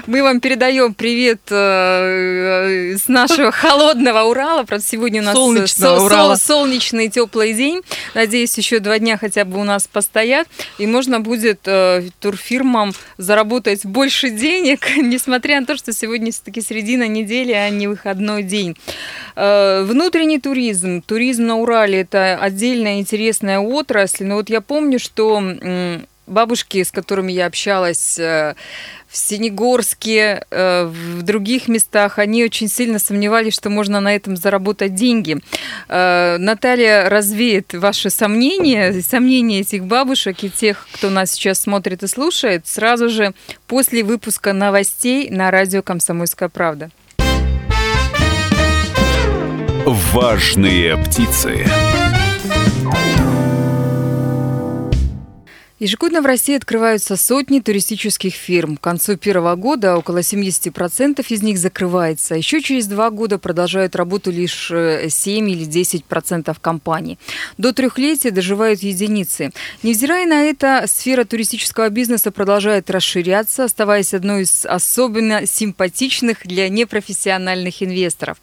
Мы 0.08 0.24
вам 0.24 0.40
передаем 0.40 0.94
привет 0.94 1.42
э, 1.50 2.96
с 2.96 3.10
нашего 3.10 3.52
холодного 3.52 4.24
Урала. 4.24 4.64
Правда, 4.64 4.86
сегодня 4.88 5.22
у 5.22 5.26
нас 5.26 5.36
Солнечного 5.36 6.06
Урала. 6.06 6.36
солнечный 6.38 7.10
теплый 7.10 7.54
день. 7.54 7.82
Надеюсь, 8.14 8.58
еще 8.58 8.80
два 8.80 9.00
дня 9.00 9.18
хотя 9.18 9.44
бы 9.44 9.60
у 9.60 9.66
нас 9.66 9.88
постоят. 9.88 10.48
И 10.78 10.88
можно 10.88 11.11
будет 11.20 11.42
будет 11.42 11.62
э, 11.66 12.10
турфирмам 12.20 12.94
заработать 13.18 13.86
больше 13.86 14.30
денег, 14.30 14.80
несмотря 14.98 15.60
на 15.60 15.66
то, 15.66 15.78
что 15.78 15.94
сегодня 15.94 16.32
все-таки 16.32 16.62
середина 16.62 17.08
недели, 17.08 17.52
а 17.52 17.70
не 17.70 17.88
выходной 17.88 18.44
день. 18.44 18.78
Э, 19.36 19.84
внутренний 19.84 20.40
туризм, 20.40 21.02
туризм 21.02 21.46
на 21.46 21.58
Урале– 21.58 22.02
это 22.02 22.36
отдельная 22.36 23.00
интересная 23.00 23.60
отрасль. 23.60 24.26
Но 24.26 24.36
вот 24.36 24.50
я 24.50 24.62
помню, 24.62 25.00
что 25.00 25.42
бабушки, 26.32 26.84
с 26.84 26.92
которыми 26.92 27.32
я 27.32 27.46
общалась 27.46 28.18
э, 28.18 28.56
в 29.08 29.18
Синегорске, 29.18 30.46
э, 30.50 30.86
в 30.86 31.22
других 31.22 31.68
местах, 31.68 32.18
они 32.18 32.44
очень 32.44 32.68
сильно 32.68 32.98
сомневались, 32.98 33.54
что 33.54 33.70
можно 33.70 34.00
на 34.00 34.16
этом 34.16 34.38
заработать 34.38 34.96
деньги. 34.96 35.38
Э, 35.90 36.38
Наталья 36.40 37.10
развеет 37.10 37.74
ваши 37.74 38.10
сомнения, 38.10 38.94
сомнения 39.02 39.60
этих 39.60 39.86
бабушек 39.86 40.44
и 40.44 40.50
тех, 40.50 40.88
кто 40.94 41.10
нас 41.10 41.32
сейчас 41.32 41.62
смотрит 41.62 42.04
и 42.04 42.08
слушает, 42.08 42.68
сразу 42.68 43.10
же 43.10 43.34
после 43.68 44.04
выпуска 44.04 44.54
новостей 44.54 45.30
на 45.30 45.52
радио 45.52 45.82
«Комсомольская 45.82 46.50
правда». 46.50 46.90
Важные 49.86 50.96
птицы. 50.98 51.66
Ежегодно 55.82 56.22
в 56.22 56.28
России 56.28 56.56
открываются 56.56 57.18
сотни 57.18 57.60
туристических 57.60 58.36
фирм. 58.36 58.78
К 58.78 58.82
концу 58.82 59.18
первого 59.18 59.56
года 59.56 59.98
около 59.98 60.20
70% 60.20 61.26
из 61.28 61.42
них 61.42 61.58
закрывается. 61.58 62.36
Еще 62.36 62.62
через 62.62 62.86
два 62.86 63.10
года 63.10 63.40
продолжают 63.40 63.96
работу 63.96 64.30
лишь 64.30 64.68
7 64.68 64.76
э, 64.78 65.52
или 65.52 65.66
10% 65.66 66.56
компаний. 66.62 67.18
До 67.58 67.74
трехлетия 67.74 68.30
доживают 68.30 68.84
единицы. 68.84 69.54
Невзирая 69.82 70.28
на 70.28 70.44
это, 70.44 70.84
сфера 70.86 71.24
туристического 71.24 71.90
бизнеса 71.90 72.30
продолжает 72.30 72.92
расширяться, 72.92 73.64
оставаясь 73.64 74.14
одной 74.14 74.44
из 74.44 74.68
особенно 74.68 75.48
симпатичных 75.48 76.46
для 76.46 76.70
непрофессиональных 76.70 77.82
инвесторов. 77.82 78.38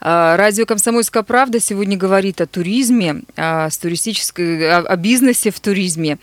А, 0.00 0.36
радио 0.36 0.66
«Комсомольская 0.66 1.22
правда» 1.22 1.60
сегодня 1.60 1.96
говорит 1.96 2.40
о 2.40 2.48
туризме, 2.48 3.22
о, 3.36 3.68
туристической, 3.70 4.68
о 4.68 4.96
бизнесе 4.96 5.52
в 5.52 5.60
туризме. 5.60 6.18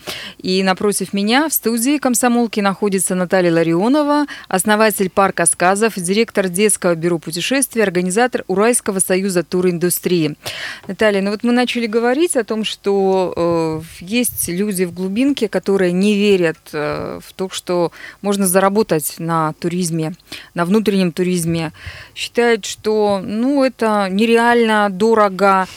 И 0.50 0.64
напротив 0.64 1.12
меня 1.12 1.48
в 1.48 1.52
студии 1.52 1.98
комсомолки 1.98 2.58
находится 2.58 3.14
Наталья 3.14 3.52
Ларионова, 3.52 4.26
основатель 4.48 5.08
парка 5.08 5.46
сказов, 5.46 5.92
директор 5.96 6.48
детского 6.48 6.96
бюро 6.96 7.20
путешествий, 7.20 7.84
организатор 7.84 8.42
Уральского 8.48 8.98
союза 8.98 9.44
туриндустрии. 9.44 10.36
Наталья, 10.88 11.22
ну 11.22 11.30
вот 11.30 11.44
мы 11.44 11.52
начали 11.52 11.86
говорить 11.86 12.36
о 12.36 12.42
том, 12.42 12.64
что 12.64 13.32
э, 13.36 14.04
есть 14.04 14.48
люди 14.48 14.82
в 14.86 14.92
глубинке, 14.92 15.48
которые 15.48 15.92
не 15.92 16.16
верят 16.16 16.58
э, 16.72 17.20
в 17.24 17.32
то, 17.32 17.48
что 17.48 17.92
можно 18.20 18.48
заработать 18.48 19.14
на 19.18 19.52
туризме, 19.52 20.14
на 20.54 20.64
внутреннем 20.64 21.12
туризме. 21.12 21.70
Считают, 22.16 22.64
что 22.64 23.22
ну, 23.24 23.62
это 23.62 24.08
нереально 24.10 24.88
дорого, 24.90 25.68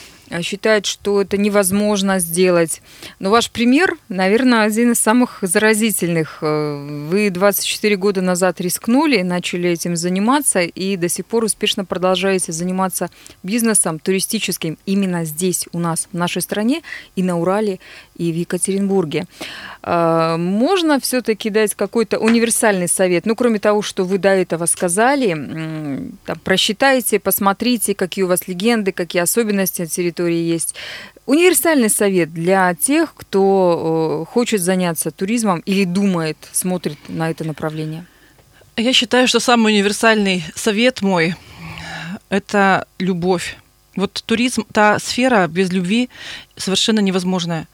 считает, 0.42 0.86
что 0.86 1.22
это 1.22 1.36
невозможно 1.36 2.18
сделать. 2.18 2.82
Но 3.18 3.30
ваш 3.30 3.50
пример, 3.50 3.96
наверное, 4.08 4.62
один 4.62 4.92
из 4.92 4.98
самых 4.98 5.38
заразительных. 5.42 6.38
Э, 6.42 7.06
вы 7.10 7.30
24 7.30 7.96
года 7.96 8.20
назад 8.20 8.60
рискнули, 8.60 9.22
начали 9.22 9.70
этим 9.70 9.96
заниматься 9.96 10.60
и 10.60 10.96
до 10.96 11.08
сих 11.08 11.26
пор 11.26 11.44
успешно 11.44 11.84
продолжаете 11.84 12.52
заниматься 12.52 13.10
бизнесом 13.42 13.98
туристическим 13.98 14.78
именно 14.86 15.24
здесь, 15.24 15.66
у 15.72 15.78
нас, 15.78 16.08
в 16.12 16.16
нашей 16.16 16.42
стране, 16.42 16.82
и 17.16 17.22
на 17.22 17.38
Урале, 17.38 17.80
и 18.16 18.32
в 18.32 18.36
Екатеринбурге. 18.36 19.26
А, 19.82 20.36
можно 20.36 21.00
все-таки 21.00 21.50
дать 21.50 21.74
какой-то 21.74 22.18
универсальный 22.18 22.88
совет? 22.88 23.26
Ну, 23.26 23.34
кроме 23.34 23.58
того, 23.58 23.82
что 23.82 24.04
вы 24.04 24.18
до 24.18 24.30
этого 24.30 24.66
сказали, 24.66 25.32
там, 26.24 26.38
просчитайте, 26.42 27.18
посмотрите, 27.18 27.94
какие 27.94 28.24
у 28.24 28.28
вас 28.28 28.48
легенды, 28.48 28.92
какие 28.92 29.22
особенности 29.22 29.82
на 29.82 29.88
территории 29.88 30.40
есть. 30.40 30.74
Универсальный 31.26 31.90
совет 31.90 32.32
для 32.32 32.74
тех, 32.74 33.14
кто 33.14 34.26
хочет 34.30 34.60
заняться 34.60 35.10
туризмом 35.10 35.60
или 35.60 35.84
думает, 35.84 36.36
смотрит 36.52 36.98
на 37.08 37.30
это 37.30 37.44
направление. 37.44 38.04
Я 38.76 38.92
считаю, 38.92 39.28
что 39.28 39.40
самый 39.40 39.72
универсальный 39.72 40.44
совет 40.54 41.00
мой– 41.00 41.34
это 42.28 42.86
любовь. 42.98 43.56
Вот 43.96 44.22
туризм, 44.26 44.64
та 44.72 44.98
сфера 44.98 45.46
без 45.46 45.70
любви 45.70 46.10
совершенно 46.56 47.00
невозможная. 47.00 47.68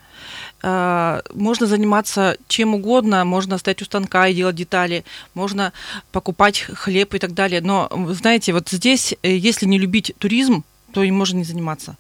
А, 0.62 1.22
можно 1.34 1.66
заниматься 1.66 2.36
чем 2.48 2.74
угодно, 2.74 3.24
можно 3.24 3.58
стоять 3.58 3.82
у 3.82 3.84
станка 3.84 4.28
и 4.28 4.34
делать 4.34 4.56
детали, 4.56 5.04
можно 5.34 5.72
покупать 6.12 6.58
хлеб 6.60 7.14
и 7.14 7.18
так 7.18 7.32
далее. 7.32 7.60
Но, 7.60 7.90
знаете, 8.10 8.52
вот 8.52 8.68
здесь, 8.68 9.14
э, 9.22 9.36
если 9.36 9.66
не 9.66 9.78
любить 9.78 10.12
туризм, 10.18 10.64
то 10.92 11.02
им 11.02 11.16
можно 11.16 11.38
не 11.38 11.44
заниматься. 11.44 11.96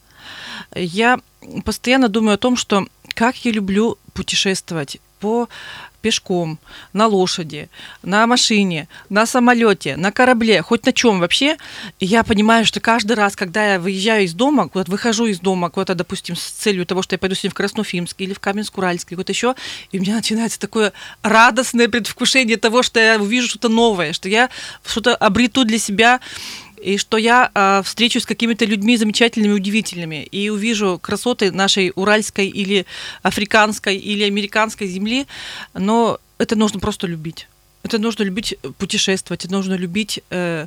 Я 0.74 1.18
постоянно 1.64 2.08
думаю 2.08 2.34
о 2.34 2.38
том, 2.38 2.56
что 2.56 2.86
как 3.14 3.36
я 3.44 3.52
люблю 3.52 3.98
путешествовать 4.12 4.98
по 5.20 5.48
пешком, 6.00 6.58
на 6.92 7.06
лошади, 7.06 7.68
на 8.02 8.26
машине, 8.26 8.88
на 9.08 9.26
самолете, 9.26 9.96
на 9.96 10.12
корабле, 10.12 10.62
хоть 10.62 10.86
на 10.86 10.92
чем 10.92 11.20
вообще. 11.20 11.56
И 11.98 12.06
я 12.06 12.24
понимаю, 12.24 12.64
что 12.64 12.80
каждый 12.80 13.12
раз, 13.12 13.36
когда 13.36 13.74
я 13.74 13.80
выезжаю 13.80 14.24
из 14.24 14.34
дома, 14.34 14.68
куда-то 14.68 14.90
выхожу 14.90 15.26
из 15.26 15.40
дома, 15.40 15.70
куда-то, 15.70 15.94
допустим, 15.94 16.36
с 16.36 16.42
целью 16.42 16.86
того, 16.86 17.02
что 17.02 17.14
я 17.14 17.18
пойду 17.18 17.34
сегодня 17.34 17.50
в 17.50 17.54
Красноуфимск 17.54 18.20
или 18.20 18.32
в 18.32 18.40
Каменск-Уральск, 18.40 19.08
куда-то 19.08 19.32
еще, 19.32 19.54
и 19.92 19.98
у 19.98 20.02
меня 20.02 20.16
начинается 20.16 20.58
такое 20.58 20.92
радостное 21.22 21.88
предвкушение 21.88 22.56
того, 22.56 22.82
что 22.82 23.00
я 23.00 23.18
увижу 23.18 23.48
что-то 23.48 23.68
новое, 23.68 24.12
что 24.12 24.28
я 24.28 24.50
что-то 24.84 25.14
обрету 25.14 25.64
для 25.64 25.78
себя 25.78 26.20
и 26.82 26.98
что 26.98 27.16
я 27.16 27.50
э, 27.54 27.82
встречусь 27.84 28.22
с 28.22 28.26
какими-то 28.26 28.64
людьми 28.64 28.96
замечательными, 28.96 29.52
удивительными, 29.52 30.24
и 30.24 30.48
увижу 30.48 30.98
красоты 30.98 31.52
нашей 31.52 31.92
уральской 31.94 32.48
или 32.48 32.86
африканской 33.22 33.96
или 33.96 34.24
американской 34.24 34.86
земли, 34.88 35.26
но 35.74 36.18
это 36.38 36.56
нужно 36.56 36.80
просто 36.80 37.06
любить. 37.06 37.48
Это 37.82 37.98
нужно 37.98 38.24
любить 38.24 38.56
путешествовать, 38.78 39.44
это 39.44 39.52
нужно 39.52 39.74
любить 39.74 40.20
э, 40.30 40.66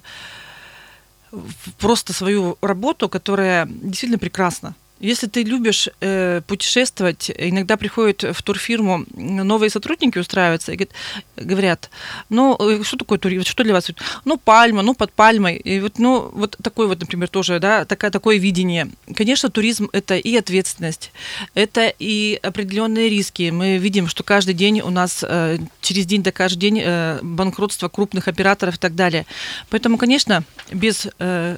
просто 1.80 2.14
свою 2.14 2.58
работу, 2.62 3.10
которая 3.10 3.66
действительно 3.66 4.20
прекрасна. 4.20 4.76
Если 5.04 5.28
ты 5.28 5.44
любишь 5.44 5.90
э, 6.00 6.42
путешествовать, 6.48 7.30
иногда 7.38 7.76
приходят 7.76 8.24
в 8.24 8.42
турфирму 8.42 9.06
новые 9.14 9.70
сотрудники 9.70 10.18
устраиваются 10.18 10.72
и 10.72 10.88
говорят, 11.36 11.90
ну, 12.30 12.56
э, 12.58 12.84
что 12.84 12.96
такое 12.96 13.20
туризм, 13.20 13.44
что 13.44 13.66
для 13.66 13.74
вас? 13.74 13.92
Ну, 14.24 14.38
пальма, 14.38 14.82
ну, 14.82 14.94
под 14.94 15.12
пальмой. 15.12 15.58
И 15.58 15.82
вот, 15.82 16.00
ну, 16.00 16.32
вот 16.34 16.56
такой 16.64 16.88
вот, 16.88 17.02
например, 17.02 17.28
тоже, 17.28 17.60
да, 17.60 17.84
такое, 17.84 18.12
такое 18.12 18.38
видение. 18.38 18.90
Конечно, 19.14 19.50
туризм– 19.50 19.90
это 19.92 20.16
и 20.16 20.38
ответственность, 20.38 21.12
это 21.54 21.94
и 22.00 22.40
определенные 22.42 23.10
риски. 23.10 23.52
Мы 23.52 23.80
видим, 23.80 24.08
что 24.08 24.24
каждый 24.24 24.54
день 24.54 24.80
у 24.80 24.90
нас, 24.90 25.26
э, 25.28 25.58
через 25.82 26.06
день 26.06 26.24
до 26.24 26.32
каждый 26.32 26.60
день 26.60 26.82
э, 26.82 27.20
банкротство 27.22 27.90
крупных 27.90 28.30
операторов 28.30 28.76
и 28.76 28.80
так 28.80 28.96
далее. 28.96 29.26
Поэтому, 29.70 29.98
конечно, 29.98 30.46
без 30.72 31.10
э, 31.20 31.58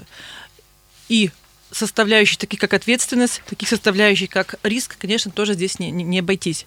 и 1.10 1.29
составляющих, 1.71 2.38
таких 2.38 2.60
как 2.60 2.73
ответственность, 2.73 3.41
таких 3.49 3.69
составляющих, 3.69 4.30
как 4.30 4.56
риск, 4.63 4.97
конечно, 4.97 5.32
тоже 5.32 5.54
здесь 5.54 5.80
не, 5.80 5.91
не 5.91 6.19
обойтись. 6.19 6.65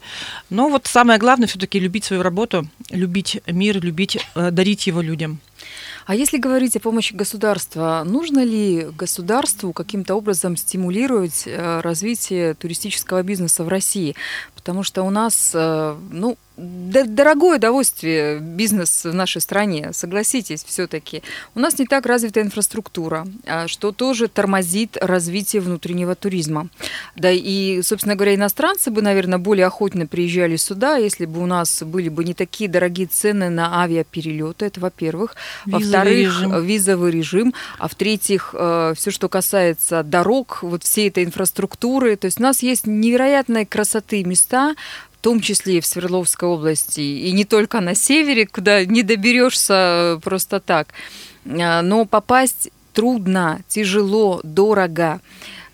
Но 0.50 0.68
вот 0.68 0.86
самое 0.86 1.18
главное 1.18 1.48
все-таки 1.48 1.78
любить 1.78 2.04
свою 2.04 2.22
работу, 2.22 2.68
любить 2.90 3.40
мир, 3.46 3.80
любить, 3.82 4.18
э, 4.34 4.50
дарить 4.50 4.86
его 4.86 5.00
людям. 5.00 5.40
А 6.06 6.14
если 6.14 6.38
говорить 6.38 6.74
о 6.76 6.80
помощи 6.80 7.12
государства, 7.12 8.02
нужно 8.06 8.42
ли 8.42 8.88
государству 8.96 9.72
каким-то 9.72 10.14
образом 10.14 10.56
стимулировать 10.56 11.42
э, 11.46 11.80
развитие 11.80 12.54
туристического 12.54 13.22
бизнеса 13.22 13.62
в 13.62 13.68
России? 13.68 14.16
Потому 14.54 14.82
что 14.82 15.02
у 15.02 15.10
нас, 15.10 15.50
э, 15.52 15.96
ну, 16.10 16.38
дорогое 16.58 17.56
удовольствие 17.56 18.40
бизнес 18.40 19.04
в 19.04 19.14
нашей 19.14 19.40
стране, 19.40 19.90
согласитесь, 19.92 20.64
все-таки. 20.64 21.22
У 21.54 21.60
нас 21.60 21.78
не 21.78 21.86
так 21.86 22.06
развита 22.06 22.40
инфраструктура, 22.40 23.26
а, 23.46 23.68
что 23.68 23.92
тоже 23.92 24.28
тормозит 24.28 24.96
развитие 25.00 25.62
внутреннего 25.62 26.14
туризма. 26.14 26.68
Да 27.14 27.30
и, 27.30 27.80
собственно 27.82 28.16
говоря, 28.16 28.34
иностранцы 28.34 28.90
бы, 28.90 29.02
наверное, 29.02 29.38
более 29.38 29.66
охотно 29.66 30.06
приезжали 30.06 30.56
сюда, 30.56 30.96
если 30.96 31.26
бы 31.26 31.40
у 31.40 31.46
нас 31.46 31.82
были 31.82 32.08
бы 32.08 32.24
не 32.24 32.34
такие 32.34 32.68
дорогие 32.68 33.06
цены 33.06 33.50
на 33.50 33.82
авиаперелеты, 33.82 34.66
это 34.66 34.80
во-первых. 34.80 35.36
Во-вторых, 35.64 36.42
режим. 36.42 36.64
визовый 36.64 37.12
режим. 37.12 37.54
А 37.78 37.88
в-третьих, 37.88 38.54
э, 38.58 38.94
все, 38.96 39.10
что 39.10 39.28
касается 39.28 40.02
дорог, 40.02 40.58
вот 40.62 40.82
всей 40.82 41.08
этой 41.08 41.24
инфраструктуры. 41.24 42.16
То 42.16 42.26
есть 42.26 42.40
у 42.40 42.42
нас 42.42 42.62
есть 42.62 42.86
невероятной 42.86 43.64
красоты 43.64 44.24
места, 44.24 44.74
в 45.18 45.20
том 45.20 45.40
числе 45.40 45.78
и 45.78 45.80
в 45.80 45.86
Свердловской 45.86 46.48
области, 46.48 47.00
и 47.00 47.32
не 47.32 47.44
только 47.44 47.80
на 47.80 47.96
севере, 47.96 48.46
куда 48.46 48.84
не 48.84 49.02
доберешься 49.02 50.20
просто 50.22 50.60
так. 50.60 50.88
А, 51.44 51.82
но 51.82 52.04
попасть 52.04 52.70
трудно, 52.92 53.60
тяжело, 53.68 54.40
дорого. 54.44 55.20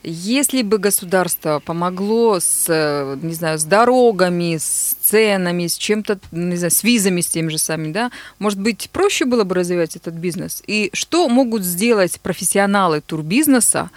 Если 0.06 0.60
бы 0.60 0.76
государство 0.76 1.62
помогло 1.64 2.38
с, 2.38 3.16
не 3.22 3.32
знаю, 3.32 3.58
с 3.58 3.64
дорогами, 3.64 4.58
с 4.58 4.96
ценами, 5.00 5.66
с 5.66 5.78
чем-то, 5.78 6.18
не 6.30 6.56
знаю, 6.56 6.70
с 6.70 6.84
визами, 6.84 7.22
с 7.22 7.28
теми 7.28 7.48
же 7.48 7.56
самыми, 7.56 7.90
да, 7.90 8.10
может 8.38 8.60
быть, 8.60 8.90
проще 8.92 9.24
было 9.24 9.44
бы 9.44 9.54
развивать 9.54 9.96
этот 9.96 10.12
бизнес? 10.12 10.62
И 10.66 10.90
что 10.92 11.26
могут 11.30 11.64
сделать 11.64 12.20
профессионалы 12.20 13.00
турбизнеса, 13.00 13.90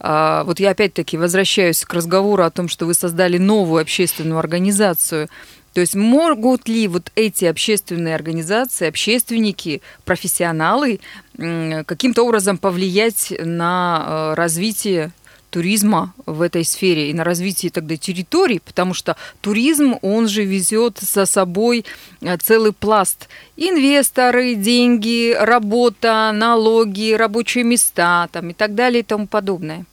а, 0.00 0.44
вот 0.44 0.58
я 0.58 0.70
опять-таки 0.70 1.18
возвращаюсь 1.18 1.84
к 1.84 1.92
разговору 1.92 2.44
о 2.44 2.50
том, 2.50 2.68
что 2.68 2.86
вы 2.86 2.94
создали 2.94 3.36
новую 3.36 3.82
общественную 3.82 4.38
организацию. 4.38 5.28
То 5.74 5.82
есть 5.82 5.94
могут 5.94 6.66
ли 6.66 6.88
вот 6.88 7.12
эти 7.14 7.44
общественные 7.44 8.14
организации, 8.14 8.88
общественники, 8.88 9.82
профессионалы 10.06 11.00
каким-то 11.36 12.24
образом 12.24 12.56
повлиять 12.56 13.34
на 13.38 14.32
э, 14.32 14.34
развитие 14.34 15.12
туризма 15.52 16.14
в 16.24 16.40
этой 16.40 16.64
сфере 16.64 17.10
и 17.10 17.14
на 17.14 17.24
развитие 17.24 17.70
тогда 17.70 17.96
территорий, 17.96 18.58
потому 18.58 18.94
что 18.94 19.16
туризм, 19.42 19.96
он 20.00 20.26
же 20.26 20.44
везет 20.44 20.98
за 20.98 21.26
собой 21.26 21.84
э, 22.22 22.36
целый 22.38 22.72
пласт. 22.72 23.28
Инвесторы, 23.56 24.54
деньги, 24.54 25.36
работа, 25.38 26.32
налоги, 26.34 27.12
рабочие 27.12 27.64
места 27.64 28.28
там, 28.32 28.50
и 28.50 28.54
так 28.54 28.74
далее 28.74 29.00
и 29.00 29.04
тому 29.04 29.26
подобное. 29.26 29.84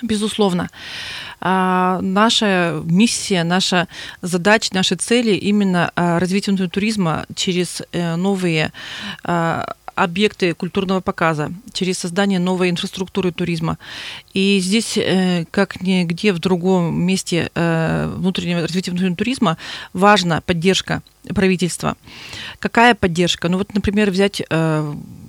Безусловно. 0.00 0.70
А, 1.40 1.98
наша 2.00 2.80
миссия, 2.84 3.44
наша 3.44 3.88
задача, 4.22 4.70
наши 4.74 4.94
цели 4.94 5.32
именно 5.32 5.92
а, 5.94 6.18
развитие 6.18 6.56
туризма 6.68 7.26
через 7.34 7.82
э, 7.92 8.16
новые 8.16 8.72
а, 9.22 9.74
объекты 9.94 10.54
культурного 10.54 11.00
показа, 11.00 11.52
через 11.72 11.98
создание 11.98 12.38
новой 12.38 12.70
инфраструктуры 12.70 13.32
туризма. 13.32 13.78
И 14.34 14.58
здесь, 14.60 14.96
э, 14.96 15.44
как 15.50 15.82
нигде 15.82 16.32
в 16.32 16.38
другом 16.38 17.00
месте 17.00 17.50
э, 17.54 18.12
внутреннего 18.16 18.62
развития 18.62 18.90
внутреннего 18.90 19.16
туризма, 19.16 19.58
важна 19.92 20.40
поддержка 20.40 21.02
правительства. 21.34 21.96
Какая 22.58 22.94
поддержка? 22.94 23.48
Ну 23.48 23.58
вот, 23.58 23.74
например, 23.74 24.10
взять 24.10 24.42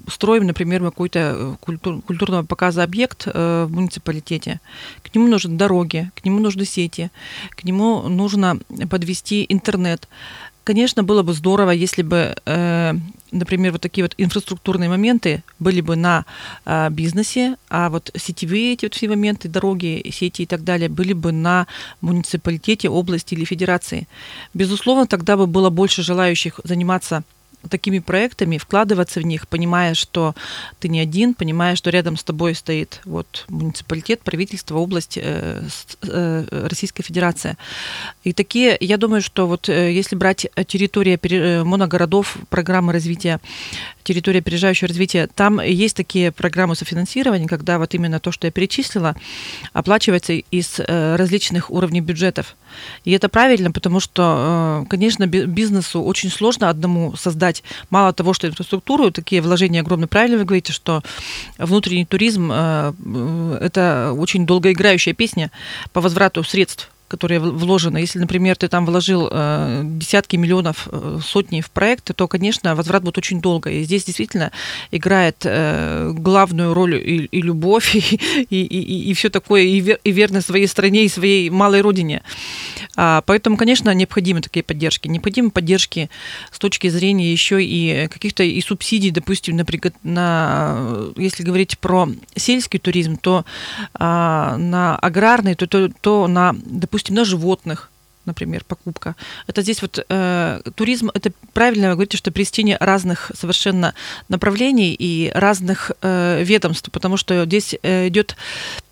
строим, 0.08 0.46
например, 0.46 0.82
какой-то 0.84 1.20
э, 1.20 1.56
культур, 1.60 2.02
культурного 2.02 2.44
показа 2.44 2.84
объект 2.84 3.28
э, 3.28 3.66
в 3.68 3.74
муниципалитете. 3.74 4.60
К 5.02 5.14
нему 5.14 5.28
нужны 5.28 5.56
дороги, 5.58 6.12
к 6.16 6.26
нему 6.26 6.40
нужны 6.40 6.66
сети, 6.66 7.12
к 7.52 7.64
нему 7.64 8.04
нужно 8.10 8.60
подвести 8.90 9.46
интернет. 9.48 10.08
Конечно, 10.64 11.04
было 11.04 11.24
бы 11.24 11.34
здорово, 11.34 11.72
если 11.72 12.04
бы, 12.04 12.36
э, 12.46 12.94
например, 13.34 13.72
вот 13.74 13.82
такие 13.82 14.04
вот 14.04 14.14
инфраструктурные 14.18 14.90
моменты 14.90 15.44
были 15.60 15.82
бы 15.82 15.96
на 15.96 16.26
бизнесе, 16.90 17.58
а 17.70 17.90
вот 17.90 18.12
сетевые 18.16 18.74
эти 18.74 18.86
вот 18.86 18.94
все 18.94 19.10
моменты, 19.10 19.50
дороги, 19.50 20.10
сети 20.12 20.44
и 20.44 20.46
так 20.46 20.64
далее, 20.64 20.90
были 20.90 21.14
бы 21.14 21.32
на 21.32 21.68
муниципалитете, 22.02 22.90
области 22.90 23.34
или 23.34 23.46
федерации. 23.46 24.08
Безусловно, 24.54 25.08
тогда 25.08 25.36
бы 25.36 25.48
было 25.48 25.70
больше 25.70 26.04
желающих 26.04 26.60
заниматься 26.64 27.24
такими 27.70 28.00
проектами, 28.00 28.58
вкладываться 28.58 29.20
в 29.20 29.24
них, 29.24 29.48
понимая, 29.48 29.94
что 29.94 30.36
ты 30.80 30.90
не 30.90 31.00
один, 31.00 31.34
понимая, 31.34 31.76
что 31.76 31.90
рядом 31.90 32.18
с 32.18 32.24
тобой 32.24 32.56
стоит 32.56 33.02
вот 33.06 33.46
муниципалитет, 33.50 34.22
правительство, 34.22 34.78
область, 34.78 35.18
э, 35.22 35.64
э, 36.02 36.68
Российская 36.68 37.04
Федерация. 37.04 37.58
И 38.24 38.34
такие, 38.34 38.78
я 38.80 38.98
думаю, 38.98 39.22
что 39.22 39.48
вот 39.48 39.70
э, 39.70 39.92
если 39.92 40.16
брать 40.16 40.48
территория 40.68 41.20
моногородов, 41.64 42.38
программы 42.50 42.94
развития, 42.94 43.40
территория 44.04 44.40
опережающего 44.40 44.88
развития, 44.88 45.28
там 45.34 45.62
есть 45.62 45.96
такие 45.96 46.32
программы 46.32 46.76
софинансирования, 46.76 47.48
когда 47.48 47.80
вот 47.80 47.94
именно 47.94 48.20
то, 48.20 48.32
что 48.32 48.48
я 48.48 48.52
перечислила, 48.52 49.16
оплачивается 49.72 50.34
из 50.34 50.80
различных 50.80 51.72
уровней 51.72 52.02
бюджетов. 52.02 52.56
И 53.06 53.12
это 53.12 53.30
правильно, 53.30 53.72
потому 53.72 54.00
что, 54.00 54.86
конечно, 54.90 55.28
бизнесу 55.28 56.02
очень 56.02 56.30
сложно 56.30 56.70
одному 56.70 57.16
создать 57.16 57.64
мало 57.90 58.14
того, 58.14 58.34
что 58.34 58.48
инфраструктуру, 58.48 59.12
такие 59.12 59.42
вложения 59.42 59.82
огромные. 59.82 60.08
Правильно 60.08 60.38
вы 60.38 60.46
говорите, 60.46 60.74
что 60.74 61.02
внутренний 61.58 62.06
туризм 62.06 62.52
э,– 62.52 63.58
это 63.62 64.14
очень 64.18 64.46
долгоиграющая 64.46 65.14
песня 65.14 65.52
по 65.92 66.02
возврату 66.02 66.44
средств 66.44 66.90
которые 67.08 67.40
вложены. 67.40 67.98
Если, 67.98 68.20
например, 68.20 68.56
ты 68.56 68.68
там 68.68 68.86
вложил 68.86 69.28
э, 69.32 69.82
десятки 69.84 70.36
миллионов, 70.36 70.88
э, 70.92 71.20
сотни 71.24 71.62
в 71.62 71.70
проект, 71.70 72.16
то, 72.16 72.28
конечно, 72.28 72.76
возврат 72.76 73.04
будет 73.04 73.18
очень 73.18 73.42
долго. 73.42 73.70
И 73.70 73.84
здесь 73.84 74.06
действительно 74.06 74.52
играет 74.92 75.38
э, 75.44 76.12
главную 76.14 76.74
роль 76.74 76.96
и, 76.96 77.26
и 77.26 77.42
любовь, 77.42 77.96
и, 77.96 78.10
и, 78.50 78.66
и, 78.66 79.10
и 79.10 79.14
все 79.14 79.30
такое, 79.30 79.64
и, 79.64 79.80
вер, 79.80 80.00
и 80.04 80.12
верность 80.12 80.48
своей 80.48 80.68
стране, 80.68 81.06
и 81.06 81.10
своей 81.10 81.50
малой 81.50 81.82
родине. 81.82 82.24
А, 82.96 83.22
поэтому, 83.26 83.58
конечно, 83.58 83.94
необходимы 83.94 84.42
такие 84.42 84.64
поддержки. 84.64 85.08
Необходимы 85.08 85.52
поддержки 85.52 86.10
с 86.52 86.60
точки 86.60 86.90
зрения 86.90 87.32
еще 87.32 87.64
и 87.64 88.08
каких-то 88.08 88.44
и 88.44 88.62
субсидий, 88.62 89.12
допустим, 89.12 89.56
на, 89.56 89.66
на, 90.04 91.12
если 91.18 91.44
говорить 91.44 91.80
про 91.80 92.10
сельский 92.36 92.80
туризм, 92.80 93.18
то 93.18 93.46
а, 93.94 94.58
на 94.58 94.96
аграрный, 94.98 95.56
то, 95.56 95.68
то, 95.68 95.90
то 96.02 96.28
на, 96.28 96.56
допустим, 96.66 97.03
допустим, 97.04 97.16
на 97.16 97.26
животных, 97.26 97.90
например, 98.26 98.64
покупка. 98.64 99.16
Это 99.48 99.62
здесь 99.62 99.82
вот 99.82 100.06
э, 100.08 100.62
туризм, 100.76 101.12
это 101.14 101.32
правильно 101.54 101.90
вы 101.90 101.96
говорите, 101.96 102.18
что 102.18 102.32
пересечение 102.32 102.78
разных 102.80 103.32
совершенно 103.38 103.94
направлений 104.30 104.96
и 104.98 105.30
разных 105.36 105.92
э, 106.02 106.42
ведомств, 106.44 106.90
потому 106.92 107.18
что 107.18 107.44
здесь 107.46 107.76
э, 107.84 108.08
идет 108.08 108.38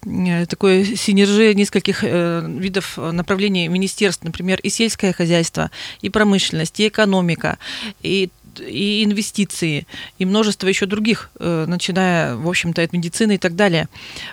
э, 0.06 0.46
такое 0.48 0.84
синергия 0.84 1.54
нескольких 1.54 2.04
э, 2.04 2.46
видов 2.60 2.98
направлений 2.98 3.70
министерств, 3.70 4.26
например, 4.26 4.60
и 4.64 4.70
сельское 4.70 5.14
хозяйство, 5.14 5.72
и 6.02 6.10
промышленность, 6.10 6.80
и 6.80 6.88
экономика, 6.88 7.58
и 8.04 8.30
и 8.60 9.06
инвестиции, 9.06 9.88
и 10.20 10.26
множество 10.26 10.68
еще 10.68 10.86
других, 10.86 11.30
э, 11.40 11.66
начиная, 11.70 12.36
в 12.36 12.50
общем-то, 12.50 12.82
от 12.82 12.92
медицины 12.92 13.36
и 13.36 13.38
так 13.38 13.56
далее. 13.56 13.88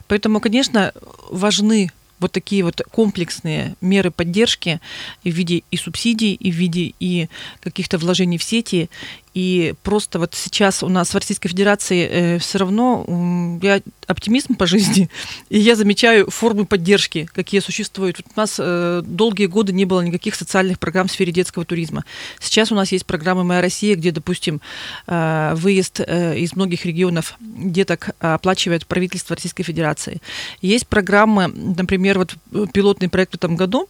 Поэтому, 0.09 0.41
конечно, 0.41 0.93
важны 1.31 1.93
вот 2.21 2.33
такие 2.33 2.65
вот 2.65 2.81
комплексные 2.91 3.77
меры 3.81 4.11
поддержки 4.11 4.81
в 5.25 5.29
виде 5.29 5.63
и 5.71 5.77
субсидий, 5.77 6.35
и 6.35 6.51
в 6.51 6.55
виде 6.55 6.95
и 7.01 7.29
каких-то 7.61 7.99
вложений 7.99 8.39
в 8.39 8.43
сети, 8.43 8.91
и 9.39 9.75
просто 9.85 10.19
вот 10.19 10.35
сейчас 10.35 10.83
у 10.83 10.89
нас 10.89 11.11
в 11.11 11.15
Российской 11.15 11.49
Федерации 11.49 12.09
э, 12.11 12.39
все 12.41 12.59
равно 12.59 13.05
э, 13.07 13.65
я 13.65 13.81
оптимизм 14.09 14.57
по 14.57 14.67
жизни, 14.67 15.09
и 15.49 15.61
я 15.61 15.77
замечаю 15.77 16.29
формы 16.29 16.67
поддержки, 16.67 17.29
какие 17.33 17.61
существуют. 17.61 18.17
Вот 18.17 18.27
у 18.35 18.41
нас 18.41 18.57
э, 18.59 19.01
долгие 19.05 19.47
годы 19.47 19.73
не 19.73 19.85
было 19.85 20.01
никаких 20.01 20.35
социальных 20.35 20.81
программ 20.81 21.07
в 21.07 21.13
сфере 21.13 21.31
детского 21.31 21.65
туризма. 21.65 22.05
Сейчас 22.41 22.73
у 22.73 22.75
нас 22.75 22.91
есть 22.91 23.07
программа 23.07 23.45
«Моя 23.45 23.61
Россия», 23.61 23.95
где, 23.95 24.11
допустим, 24.11 24.61
э, 25.07 25.53
выезд 25.55 26.01
э, 26.01 26.37
из 26.37 26.57
многих 26.57 26.85
регионов 26.85 27.37
деток 27.39 28.17
оплачивает 28.19 28.89
правительство 28.89 29.37
Российской 29.37 29.63
Федерации. 29.63 30.21
Есть 30.63 30.89
программы, 30.89 31.47
например, 31.47 32.19
вот 32.19 32.35
э, 32.53 32.67
пилотный 32.73 33.09
проект 33.09 33.33
в 33.33 33.37
этом 33.37 33.55
году, 33.55 33.89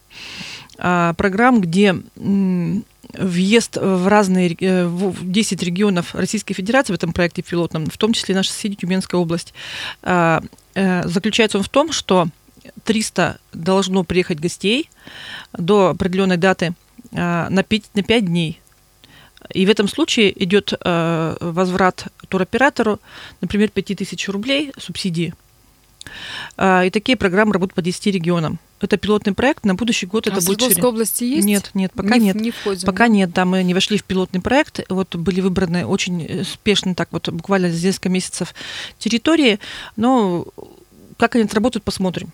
программ, 0.79 1.61
где 1.61 1.95
въезд 3.17 3.77
в 3.77 4.07
разные, 4.07 4.55
э, 4.59 4.85
в 4.85 5.29
10 5.29 5.63
регионов 5.63 6.13
Российской 6.13 6.53
Федерации 6.53 6.93
в 6.93 6.95
этом 6.95 7.13
проекте 7.13 7.41
пилотном, 7.41 7.87
в 7.87 7.97
том 7.97 8.13
числе 8.13 8.35
наша 8.35 8.51
соседи 8.51 8.75
Тюменская 8.75 9.19
область, 9.19 9.53
а, 10.03 10.41
э, 10.75 11.07
заключается 11.07 11.57
он 11.57 11.63
в 11.63 11.69
том, 11.69 11.91
что 11.91 12.27
300 12.83 13.39
должно 13.53 14.03
приехать 14.03 14.39
гостей 14.39 14.89
до 15.53 15.89
определенной 15.89 16.37
даты 16.37 16.73
а, 17.13 17.49
на 17.49 17.63
5, 17.63 17.83
на 17.95 18.03
5 18.03 18.25
дней. 18.25 18.59
И 19.53 19.65
в 19.65 19.69
этом 19.69 19.87
случае 19.87 20.43
идет 20.43 20.73
э, 20.73 21.37
возврат 21.39 22.07
туроператору, 22.27 22.99
например, 23.41 23.69
5000 23.69 24.29
рублей 24.29 24.71
субсидии. 24.77 25.33
А, 26.57 26.85
и 26.85 26.89
такие 26.89 27.17
программы 27.17 27.53
работают 27.53 27.75
по 27.75 27.81
10 27.81 28.07
регионам. 28.07 28.59
Это 28.81 28.97
пилотный 28.97 29.33
проект, 29.33 29.65
на 29.65 29.75
будущий 29.75 30.05
год 30.05 30.27
а 30.27 30.31
это 30.31 30.41
будет... 30.45 30.77
В 30.77 30.85
области 30.85 31.23
есть? 31.25 31.45
Нет, 31.45 31.71
нет, 31.73 31.91
пока 31.93 32.17
не, 32.17 32.27
нет. 32.27 32.35
Не 32.35 32.51
входим, 32.51 32.85
пока 32.85 33.05
да? 33.05 33.07
нет, 33.09 33.31
да, 33.33 33.45
мы 33.45 33.63
не 33.63 33.73
вошли 33.73 33.97
в 33.97 34.03
пилотный 34.03 34.41
проект. 34.41 34.79
Вот 34.89 35.15
были 35.15 35.41
выбраны 35.41 35.85
очень 35.85 36.23
э, 36.23 36.43
спешно, 36.43 36.95
так 36.95 37.09
вот 37.11 37.27
буквально 37.29 37.71
за 37.71 37.87
несколько 37.87 38.09
месяцев 38.09 38.55
территории, 38.97 39.59
но 39.97 40.45
как 41.17 41.35
они 41.35 41.43
отработают, 41.43 41.83
посмотрим 41.83 42.31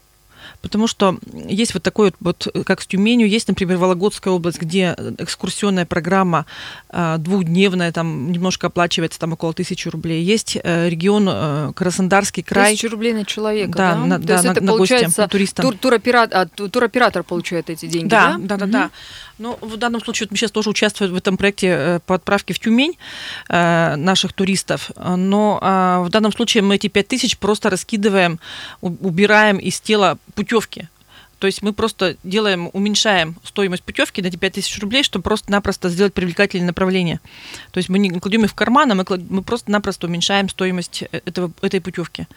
потому 0.61 0.87
что 0.87 1.17
есть 1.33 1.73
вот 1.73 1.83
такой 1.83 2.13
вот, 2.19 2.47
вот 2.53 2.65
как 2.65 2.81
с 2.81 2.87
Тюменью, 2.87 3.27
есть, 3.27 3.47
например, 3.47 3.77
Вологодская 3.77 4.33
область, 4.33 4.61
где 4.61 4.95
экскурсионная 5.17 5.85
программа 5.85 6.45
э, 6.89 7.15
двухдневная, 7.19 7.91
там 7.91 8.31
немножко 8.31 8.67
оплачивается, 8.67 9.19
там 9.19 9.33
около 9.33 9.53
тысячи 9.53 9.87
рублей. 9.87 10.23
Есть 10.23 10.57
э, 10.61 10.89
регион 10.89 11.27
э, 11.29 11.71
Краснодарский 11.75 12.43
край. 12.43 12.73
Тысячу 12.73 12.89
рублей 12.89 13.13
на 13.13 13.25
человека, 13.25 13.71
да? 13.71 13.93
да? 13.95 14.05
На, 14.05 14.19
То 14.19 14.25
да, 14.25 14.33
есть 14.33 14.45
на, 14.45 14.51
это 14.51 14.63
на 14.63 14.71
получается 14.71 15.05
гостям, 15.07 15.29
туристам. 15.29 15.65
Тур, 15.65 15.77
туроператор, 15.77 16.39
а, 16.39 16.45
туроператор 16.45 17.23
получает 17.23 17.69
эти 17.69 17.85
деньги, 17.85 18.09
да? 18.09 18.35
Да, 18.37 18.57
да, 18.57 18.65
да, 18.65 18.65
да. 18.65 18.91
Ну, 19.37 19.57
в 19.61 19.75
данном 19.77 20.01
случае 20.01 20.27
вот 20.29 20.37
сейчас 20.37 20.51
тоже 20.51 20.69
участвуем 20.69 21.13
в 21.13 21.15
этом 21.15 21.37
проекте 21.37 21.99
по 22.05 22.15
отправке 22.15 22.53
в 22.53 22.59
Тюмень 22.59 22.97
э, 23.49 23.95
наших 23.97 24.31
туристов, 24.31 24.91
но 24.95 25.59
э, 25.61 26.05
в 26.05 26.09
данном 26.09 26.31
случае 26.31 26.63
мы 26.63 26.75
эти 26.75 26.87
пять 26.87 27.09
тысяч 27.09 27.37
просто 27.37 27.69
раскидываем, 27.69 28.39
убираем 28.81 29.57
из 29.57 29.81
тела 29.81 30.17
путевки. 30.35 30.87
То 31.39 31.47
есть 31.47 31.61
мы 31.61 31.73
просто 31.73 32.15
делаем, 32.23 32.69
уменьшаем 32.73 33.35
стоимость 33.43 33.83
путевки 33.83 34.21
на 34.21 34.27
эти 34.27 34.37
5000 34.37 34.79
рублей, 34.79 35.03
чтобы 35.03 35.23
просто-напросто 35.23 35.89
сделать 35.89 36.13
привлекательное 36.13 36.67
направление. 36.67 37.19
То 37.71 37.77
есть 37.77 37.89
мы 37.89 37.99
не 37.99 38.09
кладем 38.19 38.45
их 38.45 38.51
в 38.51 38.55
карман, 38.55 38.91
а 38.91 38.95
мы, 38.95 39.03
клад... 39.03 39.21
мы 39.29 39.41
просто-напросто 39.43 40.07
уменьшаем 40.07 40.49
стоимость 40.49 41.03
э, 41.03 41.21
этого, 41.25 41.51
этой 41.61 41.81
путевки. 41.81 42.27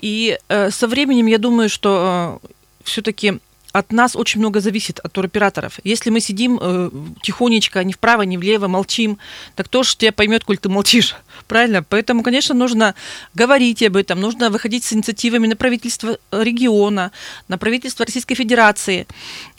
И 0.00 0.38
э, 0.48 0.70
со 0.70 0.88
временем 0.88 1.26
я 1.26 1.38
думаю, 1.38 1.70
что 1.70 2.40
э, 2.42 2.48
все-таки 2.84 3.40
от 3.78 3.92
нас 3.92 4.16
очень 4.16 4.40
много 4.40 4.60
зависит, 4.60 5.00
от 5.00 5.12
туроператоров. 5.12 5.80
Если 5.84 6.08
мы 6.08 6.20
сидим 6.20 6.58
э, 6.60 6.90
тихонечко, 7.22 7.84
ни 7.84 7.92
вправо, 7.92 8.22
ни 8.22 8.38
влево, 8.38 8.68
молчим, 8.68 9.18
так 9.54 9.66
кто 9.66 9.82
же 9.82 9.96
тебя 9.96 10.12
поймет, 10.12 10.44
коль 10.44 10.56
ты 10.56 10.70
молчишь? 10.70 11.14
Правильно? 11.46 11.82
Поэтому, 11.82 12.22
конечно, 12.22 12.54
нужно 12.54 12.94
говорить 13.34 13.82
об 13.82 13.96
этом, 13.96 14.20
нужно 14.20 14.48
выходить 14.48 14.84
с 14.84 14.94
инициативами 14.94 15.46
на 15.46 15.56
правительство 15.56 16.18
региона, 16.32 17.12
на 17.48 17.58
правительство 17.58 18.06
Российской 18.06 18.34
Федерации 18.34 19.06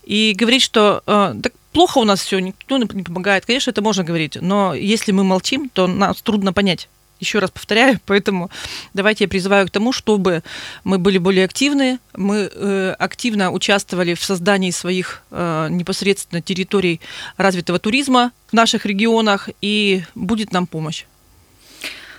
и 0.04 0.34
говорить, 0.34 0.64
что 0.64 1.04
э, 1.06 1.36
так 1.44 1.54
плохо 1.72 2.00
у 2.00 2.04
нас 2.04 2.22
все, 2.22 2.40
никто 2.40 2.80
не 2.80 3.04
помогает. 3.04 3.46
Конечно, 3.46 3.70
это 3.70 3.84
можно 3.84 4.04
говорить, 4.04 4.38
но 4.42 4.74
если 4.74 5.12
мы 5.12 5.24
молчим, 5.24 5.70
то 5.70 5.86
нас 5.86 6.22
трудно 6.24 6.54
понять. 6.54 6.90
Еще 7.20 7.40
раз 7.40 7.52
повторяю, 7.52 8.00
поэтому 8.06 8.50
давайте 8.94 9.24
я 9.26 9.28
призываю 9.28 9.68
к 9.68 9.72
тому, 9.72 9.92
чтобы 9.92 10.44
мы 10.84 11.00
были 11.00 11.18
более 11.18 11.46
активны, 11.46 12.00
мы 12.16 12.50
э, 12.52 12.96
активно 13.00 13.52
участвовали 13.52 14.14
в 14.14 14.24
создании 14.24 14.72
своих 14.72 15.24
э, 15.32 15.68
непосредственно 15.70 16.42
территорий 16.42 17.02
развитого 17.38 17.80
туризма 17.80 18.32
в 18.50 18.54
наших 18.54 18.86
регионах, 18.86 19.50
и 19.62 20.04
будет 20.16 20.52
нам 20.52 20.68
помощь. 20.68 21.06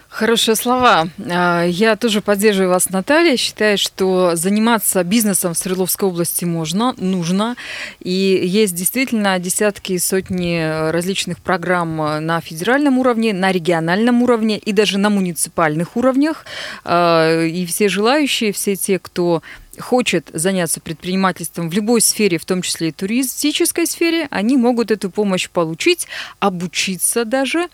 Хорошие 0.09 0.57
слова. 0.57 1.09
А, 1.31 1.64
я 1.64 1.94
тоже 1.94 2.23
поддерживаю 2.23 2.71
вас, 2.71 2.88
Наталья. 2.88 3.37
Считаю, 3.37 3.77
что 3.77 4.37
заниматься 4.37 5.05
бизнесом 5.05 5.53
в 5.53 5.59
Свердловской 5.59 6.09
области 6.09 6.47
можно, 6.47 6.94
нужно. 6.97 7.57
И 8.01 8.40
есть 8.42 8.75
действительно 8.75 9.38
десятки 9.38 9.92
и 9.92 9.99
сотни 9.99 10.90
различных 10.90 11.38
программ 11.38 12.25
на 12.25 12.40
федеральном 12.40 12.99
уровне, 12.99 13.35
на 13.35 13.53
региональном 13.53 14.23
уровне 14.23 14.57
и 14.57 14.73
даже 14.73 14.97
на 14.97 15.11
муниципальных 15.11 15.94
уровнях. 15.94 16.47
А, 16.85 17.44
и 17.44 17.66
все 17.66 17.90
желающие, 17.90 18.53
все 18.53 18.77
те, 18.77 18.99
кто 18.99 19.42
хочет 19.79 20.31
заняться 20.33 20.81
предпринимательством 20.81 21.68
в 21.68 21.73
любой 21.73 22.01
сфере, 22.01 22.38
в 22.38 22.44
том 22.44 22.62
числе 22.62 22.88
и 22.88 22.92
туристической 22.92 23.87
сфере, 23.87 24.27
они 24.31 24.57
могут 24.57 24.90
эту 24.90 25.11
помощь 25.11 25.49
получить, 25.49 26.09
обучиться 26.40 27.25
даже 27.25 27.68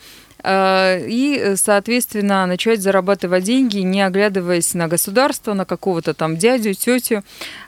и, 0.46 1.54
соответственно, 1.57 2.46
начать 2.46 2.83
зарабатывать 2.83 3.44
деньги, 3.44 3.78
не 3.78 4.02
оглядываясь 4.02 4.74
на 4.74 4.88
государство, 4.88 5.54
на 5.54 5.64
какого-то 5.64 6.12
там 6.12 6.37
дядю, 6.37 6.74
тетю, 6.74 7.22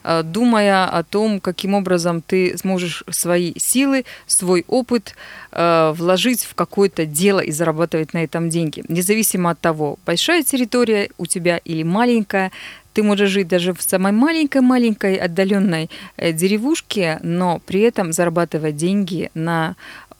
э, 0.05 0.23
думая 0.23 0.87
о 0.87 1.03
том, 1.03 1.41
каким 1.41 1.75
образом 1.75 2.21
ты 2.21 2.57
сможешь 2.59 3.05
свои 3.11 3.55
силы, 3.57 4.05
свой 4.27 4.65
опыт 4.69 5.15
э, 5.53 5.93
вложить 5.97 6.45
в 6.45 6.55
какое-то 6.55 7.07
дело 7.07 7.41
и 7.41 7.51
зарабатывать 7.51 8.13
на 8.13 8.23
этом 8.23 8.51
деньги. 8.51 8.85
Независимо 8.89 9.51
от 9.51 9.61
того, 9.61 9.99
большая 10.05 10.43
территория 10.43 11.11
у 11.17 11.27
тебя 11.27 11.59
или 11.65 11.83
маленькая, 11.83 12.53
ты 12.93 13.03
можешь 13.03 13.29
жить 13.29 13.49
даже 13.49 13.75
в 13.75 13.83
самой 13.83 14.13
маленькой-маленькой 14.13 15.17
отдаленной 15.17 15.91
деревушке, 16.17 17.19
но 17.23 17.61
при 17.67 17.81
этом 17.83 18.11
зарабатывать 18.11 18.77
деньги 18.77 19.31
на 19.35 19.77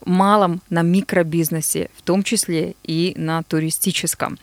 малом, 0.07 0.63
на 0.71 0.83
микробизнесе, 0.83 1.91
в 1.97 2.03
том 2.03 2.23
числе 2.23 2.75
и 2.83 3.13
на 3.17 3.43
туристическом. 3.43 4.39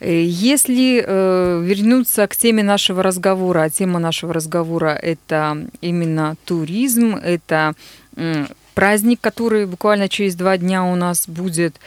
Э, 0.00 0.22
если 0.24 1.02
э, 1.04 1.62
вернуться 1.64 2.26
к 2.26 2.36
теме 2.36 2.62
нашего 2.62 3.02
разговора, 3.02 3.62
а 3.62 3.70
тема 3.70 3.98
нашего 3.98 4.32
разговора 4.32 4.90
это 4.90 5.66
именно 5.80 6.36
туризм, 6.44 7.16
это 7.16 7.74
э, 8.16 8.46
праздник, 8.74 9.20
который 9.20 9.66
буквально 9.66 10.08
через 10.08 10.36
два 10.36 10.56
дня 10.56 10.84
у 10.84 10.94
нас 10.94 11.28
будет, 11.28 11.80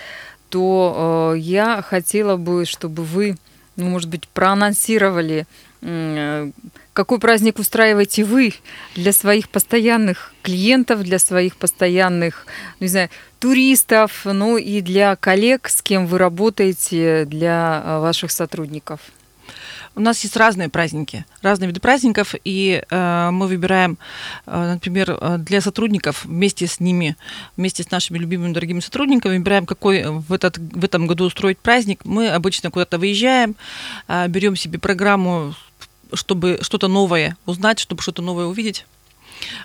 то 0.50 1.34
э, 1.36 1.40
я 1.40 1.82
хотела 1.82 2.36
бы, 2.36 2.66
чтобы 2.66 3.04
вы, 3.04 3.38
ну, 3.78 3.86
может 3.86 4.10
быть, 4.10 4.28
проанонсировали 4.28 5.46
какой 5.82 7.20
праздник 7.20 7.58
устраиваете 7.58 8.24
вы 8.24 8.54
для 8.96 9.12
своих 9.14 9.50
постоянных 9.50 10.34
клиентов, 10.44 11.02
для 11.02 11.18
своих 11.18 11.56
постоянных, 11.56 12.46
не 12.80 12.88
знаю, 12.88 13.10
туристов, 13.40 14.22
ну 14.26 14.58
и 14.58 14.82
для 14.82 15.16
коллег, 15.16 15.70
с 15.70 15.82
кем 15.82 16.06
вы 16.06 16.20
работаете, 16.20 17.26
для 17.26 17.82
а, 17.84 18.00
ваших 18.00 18.32
сотрудников? 18.32 19.00
У 19.94 20.00
нас 20.00 20.24
есть 20.24 20.38
разные 20.38 20.70
праздники, 20.70 21.26
разные 21.42 21.68
виды 21.68 21.82
праздников, 21.82 22.34
и 22.46 22.82
э, 22.90 23.30
мы 23.32 23.48
выбираем, 23.48 23.98
э, 24.46 24.74
например, 24.74 25.18
э, 25.20 25.38
для 25.38 25.60
сотрудников 25.60 26.24
вместе 26.24 26.66
с 26.66 26.80
ними, 26.80 27.18
вместе 27.58 27.84
с 27.84 27.92
нашими 27.92 28.18
любимыми 28.18 28.54
дорогими 28.54 28.80
сотрудниками, 28.80 29.38
выбираем, 29.38 29.66
какой 29.66 30.06
в, 30.06 30.32
этот, 30.32 30.58
в 30.58 30.84
этом 30.86 31.08
году 31.08 31.26
устроить 31.26 31.60
праздник. 31.60 32.06
Мы 32.06 32.30
обычно 32.30 32.72
куда-то 32.72 33.00
выезжаем, 33.00 33.56
э, 34.08 34.28
берем 34.30 34.56
себе 34.56 34.80
программу, 34.80 35.56
чтобы 36.14 36.60
что-то 36.62 36.88
новое 36.88 37.36
узнать, 37.46 37.80
чтобы 37.80 38.02
что-то 38.02 38.22
новое 38.22 38.46
увидеть. 38.46 38.86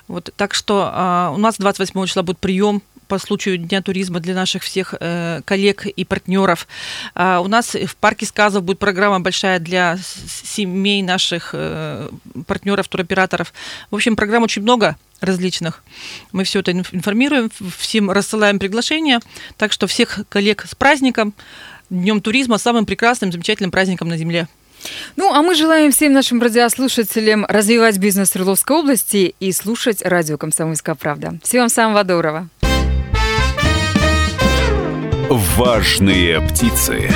Вот, 0.08 0.30
так 0.36 0.54
что 0.54 0.92
э, 0.92 1.34
у 1.34 1.38
нас 1.38 1.56
28 1.56 2.06
числа 2.06 2.24
будет 2.24 2.38
прием 2.38 2.82
по 3.08 3.18
случаю 3.18 3.58
Дня 3.58 3.82
туризма 3.82 4.20
для 4.20 4.34
наших 4.34 4.62
всех 4.62 4.94
э, 4.98 5.40
коллег 5.44 5.86
и 5.86 6.04
партнеров. 6.04 6.66
А 7.14 7.40
у 7.40 7.48
нас 7.48 7.74
в 7.74 7.96
парке 7.96 8.26
сказов 8.26 8.62
будет 8.62 8.78
программа 8.78 9.20
большая 9.20 9.58
для 9.58 9.98
семей 10.44 11.02
наших 11.02 11.50
э, 11.52 12.08
партнеров, 12.46 12.88
туроператоров. 12.88 13.52
В 13.90 13.94
общем, 13.94 14.16
программ 14.16 14.42
очень 14.42 14.62
много 14.62 14.96
различных. 15.20 15.82
Мы 16.32 16.44
все 16.44 16.60
это 16.60 16.72
информируем, 16.72 17.50
всем 17.78 18.10
рассылаем 18.10 18.58
приглашения. 18.58 19.20
Так 19.56 19.72
что 19.72 19.86
всех 19.86 20.20
коллег 20.28 20.64
с 20.68 20.74
праздником, 20.74 21.34
Днем 21.88 22.20
туризма, 22.20 22.58
самым 22.58 22.84
прекрасным, 22.84 23.30
замечательным 23.30 23.70
праздником 23.70 24.08
на 24.08 24.16
Земле. 24.16 24.48
Ну, 25.16 25.32
а 25.32 25.42
мы 25.42 25.54
желаем 25.54 25.92
всем 25.92 26.12
нашим 26.12 26.40
радиослушателям 26.42 27.46
развивать 27.46 27.98
бизнес 27.98 28.30
Свердловской 28.30 28.76
области 28.76 29.34
и 29.40 29.52
слушать 29.52 30.02
радио 30.02 30.36
«Комсомольская 30.36 30.94
правда». 30.94 31.38
Всего 31.42 31.62
вам 31.62 31.68
самого 31.68 32.04
доброго. 32.04 32.48
Важные 35.28 36.40
птицы. 36.40 37.10